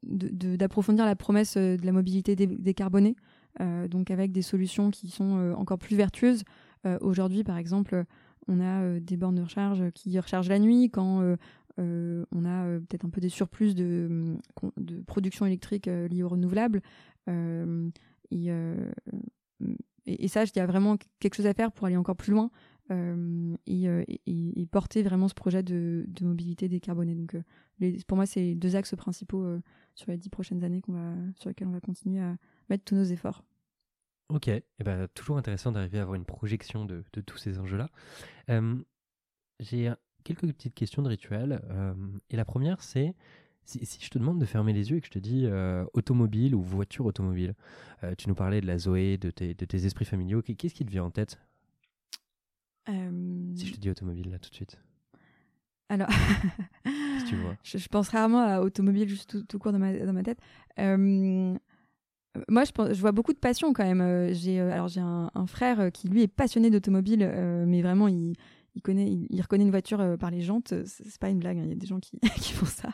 [0.03, 3.15] d'approfondir la promesse euh, de la mobilité dé- décarbonée,
[3.61, 6.43] euh, donc avec des solutions qui sont euh, encore plus vertueuses.
[6.85, 8.03] Euh, Aujourd'hui, par exemple,
[8.47, 11.37] on a euh, des bornes de recharge qui rechargent la nuit quand euh,
[11.79, 16.07] euh, on a euh, peut-être un peu des surplus de, con- de production électrique euh,
[16.07, 16.81] liée aux renouvelables.
[17.29, 17.89] Euh,
[18.31, 18.91] et, euh,
[20.05, 22.31] et, et ça, il y a vraiment quelque chose à faire pour aller encore plus
[22.33, 22.51] loin
[22.91, 27.15] euh, et, porter vraiment ce projet de, mobilité décarbonée.
[27.15, 29.61] Donc, euh, pour moi, c'est les deux axes principaux euh,
[29.95, 30.81] sur les dix prochaines années
[31.35, 32.35] sur lesquels on va continuer à
[32.69, 33.43] mettre tous nos efforts.
[34.29, 37.89] Ok, et ben, toujours intéressant d'arriver à avoir une projection de, tous ces enjeux-là.
[39.59, 41.61] J'ai quelques petites questions de rituel.
[42.29, 43.13] et la première, c'est
[43.65, 45.45] si, je te demande de fermer les yeux et que je te dis
[45.93, 47.53] automobile ou voiture automobile,
[48.17, 50.85] tu nous parlais de la Zoé, de tes, de tes esprits familiaux, qu'est- qu'est-ce qui
[50.85, 51.37] te vient en tête?
[52.87, 54.77] Si je te dis automobile là tout de suite
[55.89, 59.79] Alors, que tu vois je, je pense rarement à automobile juste tout, tout court dans
[59.79, 60.39] ma, dans ma tête.
[60.79, 61.55] Euh,
[62.49, 64.01] moi, je, pense, je vois beaucoup de passion quand même.
[64.01, 67.81] Euh, J'ai alors j'ai un, un frère euh, qui lui est passionné d'automobile, euh, mais
[67.81, 68.33] vraiment il,
[68.75, 70.69] il connaît, il, il reconnaît une voiture euh, par les jantes.
[70.69, 71.57] C'est c'est pas une blague.
[71.59, 72.19] hein, Il y a des gens qui,
[72.53, 72.89] font ça.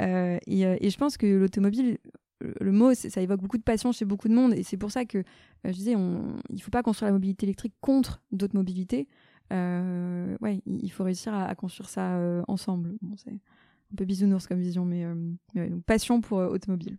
[0.00, 1.98] Euh, et, euh, je pense que l'automobile,
[2.40, 5.04] le- mot, ça évoque beaucoup de passion chez beaucoup de monde, et c'est pour ça
[5.04, 5.22] que euh,
[5.64, 9.08] je disais, on, il faut pas construire la mobilité électrique contre d'autres mobilités.
[9.52, 12.94] Euh, ouais, il faut réussir à, construire ça euh, ensemble.
[13.02, 16.96] Bon, c'est un peu bisounours comme vision, mais, euh, passion pour euh, automobile.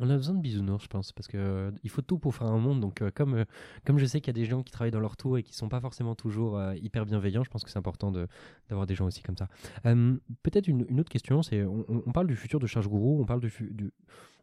[0.00, 2.46] On a besoin de bisounours, je pense, parce que euh, il faut tout pour faire
[2.46, 2.80] un monde.
[2.80, 3.44] Donc, euh, comme, euh,
[3.84, 5.54] comme je sais qu'il y a des gens qui travaillent dans leur tour et qui
[5.54, 8.28] sont pas forcément toujours hyper bienveillants, je pense que c'est important de-
[8.68, 9.48] d'avoir des gens aussi comme ça.
[10.42, 13.92] Peut-être une, autre question, c'est on, parle du futur de Charge Guru, on parle du-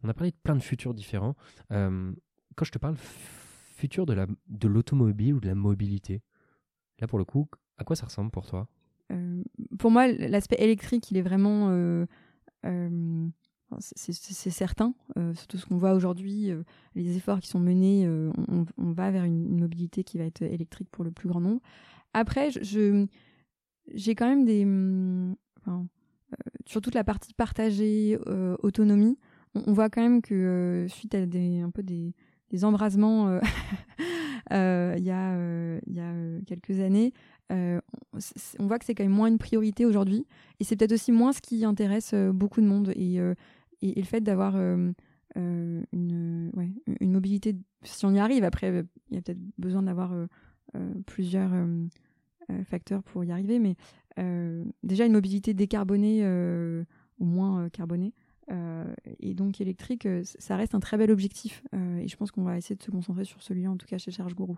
[0.04, 1.36] on a parlé de plein de futurs différents.
[1.70, 6.22] Quand je te parle futur de la de l'automobile ou de la mobilité,
[7.00, 7.48] là pour le coup,
[7.78, 8.68] à quoi ça ressemble pour toi?
[9.78, 11.70] Pour moi, l'aspect électrique, il est vraiment.
[13.80, 16.64] C'est certain, euh, surtout ce qu'on voit aujourd'hui, euh,
[16.96, 18.32] les efforts qui sont menés, euh,
[18.78, 21.62] on, va vers une, mobilité qui va être électrique pour le plus grand nombre.
[22.14, 23.06] Après, je-
[23.94, 24.64] j'ai quand même des.
[24.64, 25.88] hum, enfin,
[26.66, 28.18] sur toute la partie partagée,
[28.62, 29.18] autonomie,
[29.54, 32.14] on, voit quand même que suite à des, un peu des,
[32.64, 33.40] embrasements
[34.52, 36.14] il y a, y a
[36.46, 37.14] quelques années,
[37.50, 37.80] on,
[38.60, 40.26] voit que c'est quand même moins une priorité aujourd'hui.
[40.60, 42.92] Et c'est peut-être aussi moins ce qui intéresse beaucoup de monde.
[43.82, 44.92] Et, le fait d'avoir euh,
[45.38, 46.52] euh, une,
[47.00, 50.14] une mobilité, si on y arrive, après, euh, il y a peut-être besoin d'avoir
[51.06, 51.52] plusieurs
[52.66, 53.60] facteurs pour y arriver.
[53.60, 53.76] Mais
[54.84, 56.26] déjà, une mobilité décarbonée,
[57.20, 58.14] ou moins carbonée,
[59.20, 61.64] et donc électrique, ça reste un très bel objectif.
[61.74, 64.12] Et je pense qu'on va essayer de se concentrer sur celui-là, en tout cas chez
[64.12, 64.56] Charge Guru.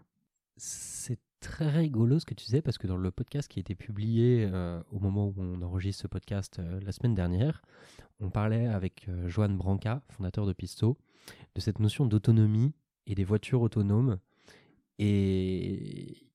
[0.57, 3.75] C'est très rigolo ce que tu disais parce que dans le podcast qui a été
[3.75, 7.61] publié euh, au moment où on enregistre ce podcast euh, la semaine dernière,
[8.19, 10.97] on parlait avec euh, Johan Branca, fondateur de Pisto,
[11.55, 12.73] de cette notion d'autonomie
[13.05, 14.17] et des voitures autonomes.
[14.99, 16.26] Et,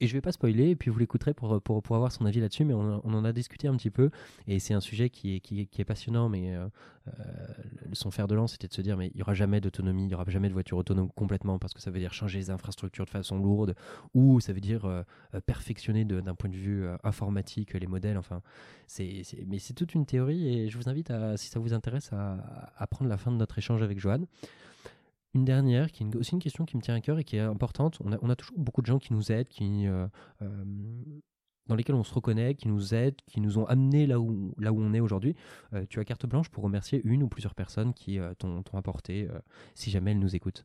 [0.00, 2.40] et je vais pas spoiler, et puis vous l'écouterez pour, pour, pour avoir son avis
[2.40, 4.10] là-dessus, mais on, en a discuté un petit peu,
[4.46, 6.66] et c'est un sujet qui est, qui passionnant, mais euh,
[7.08, 7.12] euh,
[7.92, 10.08] son fer de lance, c'était de se dire mais il n'y aura jamais d'autonomie, il
[10.08, 13.04] n'y aura jamais de voiture autonome complètement parce que ça veut dire changer les infrastructures
[13.04, 13.74] de façon lourde
[14.14, 15.02] ou ça veut dire euh,
[15.34, 18.18] euh, perfectionner d'un point de vue informatique les modèles.
[18.18, 18.42] Enfin,
[18.86, 22.12] c'est mais c'est toute une théorie et je vous invite à, si ça vous intéresse,
[22.12, 24.26] à, à prendre la fin de notre échange avec Joanne.
[25.36, 27.40] Une dernière, qui est aussi une question qui me tient à cœur et qui est
[27.40, 27.98] importante.
[28.02, 29.86] On a, on a toujours beaucoup de gens qui nous aident, qui,
[31.66, 34.72] dans lesquels on se reconnaît, qui nous aident, qui nous ont amenés là où, là
[34.72, 35.34] où on est aujourd'hui.
[35.72, 39.28] Euh, tu as carte blanche pour remercier une ou plusieurs personnes qui euh, t'ont apporté,
[39.30, 39.38] euh,
[39.74, 40.64] si jamais elles nous écoutent.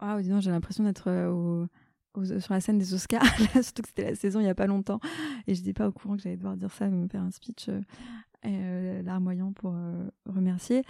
[0.00, 1.68] Ah, j'ai l'impression d'être
[2.40, 3.22] sur la scène des Oscars,
[3.62, 4.98] surtout que c'était la saison il n'y a pas longtemps,
[5.46, 7.68] et je n'étais pas au courant que j'allais devoir dire ça, me faire un speech
[8.42, 9.76] larmoyant pour
[10.24, 10.84] remercier.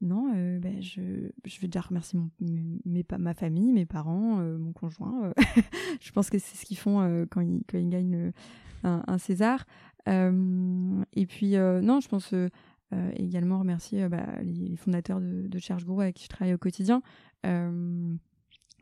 [0.00, 2.20] Non, euh, ben, je, je, vais déjà remercier
[3.18, 5.24] ma famille, mes parents, euh, mon conjoint.
[5.24, 5.32] Euh.
[6.00, 8.32] je pense que c'est ce qu'ils font quand, ils, gagnent
[8.84, 9.66] un, César.
[10.06, 12.32] et puis, non, je pense
[13.16, 17.02] également remercier bah, les, fondateurs de, de Cherche avec qui je travaille au quotidien,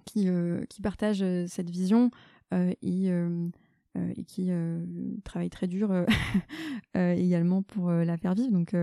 [0.04, 0.28] qui,
[0.68, 2.10] qui partagent cette vision
[2.52, 4.50] et, et, qui
[5.24, 5.90] travaillent très dur
[6.94, 8.52] également pour la faire vivre.
[8.52, 8.76] Donc,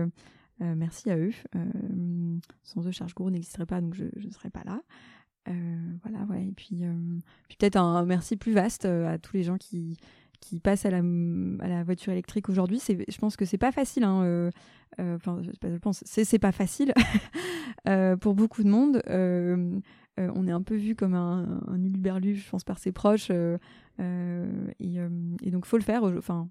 [0.62, 1.32] euh, merci à eux.
[1.56, 4.80] Euh, sans eux, Charge Gros n'existerait pas, donc je ne serais pas là.
[5.48, 5.52] Euh,
[6.02, 6.46] voilà, ouais.
[6.46, 6.82] Et puis,
[7.48, 9.96] puis peut-être un merci plus vaste à tous les gens qui,
[10.40, 12.80] qui passent à la, à la voiture électrique aujourd'hui.
[12.88, 14.04] Je pense que c'est pas facile.
[14.04, 14.50] Hein,
[14.98, 16.94] enfin, je pense, c'est pas facile
[18.20, 19.02] pour beaucoup de monde.
[19.08, 23.30] on est un peu vu comme un, un uluberlu, je pense, par ses proches.
[23.30, 23.58] et,
[24.78, 26.04] et, donc, faut le faire.
[26.04, 26.48] Enfin,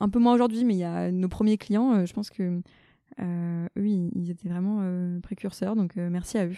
[0.00, 2.04] un peu moins aujourd'hui, mais il y a nos premiers clients.
[2.04, 2.60] je pense que
[3.20, 6.56] eux, ils, étaient vraiment euh, précurseurs, donc euh, merci à eux,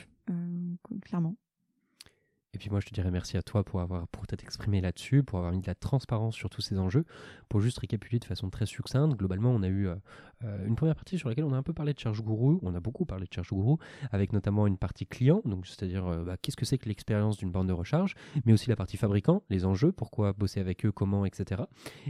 [1.05, 1.36] clairement.
[2.53, 5.22] Et puis moi, je te dirais merci à toi pour avoir pour t'être exprimé là-dessus,
[5.22, 7.05] pour avoir mis de la transparence sur tous ces enjeux.
[7.48, 9.88] Pour juste récapituler de façon très succincte, globalement, on a eu
[10.45, 12.74] euh, une première partie sur laquelle on a un peu parlé de Charge Guru, on
[12.74, 13.76] a beaucoup parlé de Charge Guru,
[14.11, 17.51] avec notamment une partie client, donc c'est-à-dire euh, bah, qu'est-ce que c'est que l'expérience d'une
[17.51, 18.14] borne de recharge,
[18.45, 21.62] mais aussi la partie fabricant, les enjeux, pourquoi bosser avec eux, comment, etc.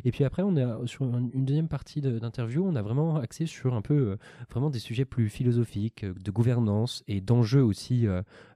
[0.05, 3.83] Et puis après, on sur une deuxième partie d'interview, on a vraiment axé sur un
[3.83, 4.17] peu euh,
[4.51, 8.07] vraiment des sujets plus philosophiques, de gouvernance et d'enjeux aussi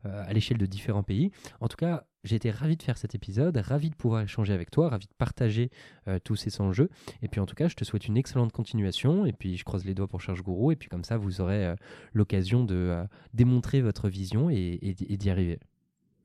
[0.05, 1.31] à l'échelle de différents pays.
[1.61, 4.71] En tout cas, j'ai été ravi de faire cet épisode, ravi de pouvoir échanger avec
[4.71, 5.71] toi, ravi de partager
[6.09, 6.91] euh, tous ces enjeux.
[7.23, 9.27] Et puis en tout cas, je te souhaite une excellente continuation.
[9.27, 10.73] Et puis je croise les doigts pour Charge Gourou.
[10.73, 11.77] Et puis comme ça, vous aurez euh,
[12.15, 13.05] l'occasion de euh,
[13.35, 15.61] démontrer votre vision et, et d'y arriver.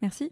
[0.02, 0.32] Merci.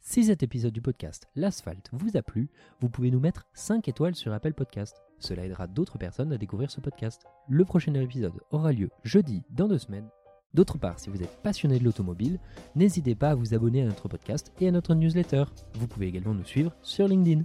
[0.00, 2.48] Si cet épisode du podcast L'Asphalte vous a plu,
[2.80, 5.02] vous pouvez nous mettre 5 étoiles sur Apple Podcast.
[5.18, 7.24] Cela aidera d'autres personnes à découvrir ce podcast.
[7.48, 10.08] Le prochain épisode aura lieu jeudi dans deux semaines.
[10.56, 12.38] D'autre part, si vous êtes passionné de l'automobile,
[12.76, 15.44] n'hésitez pas à vous abonner à notre podcast et à notre newsletter.
[15.74, 17.42] Vous pouvez également nous suivre sur LinkedIn.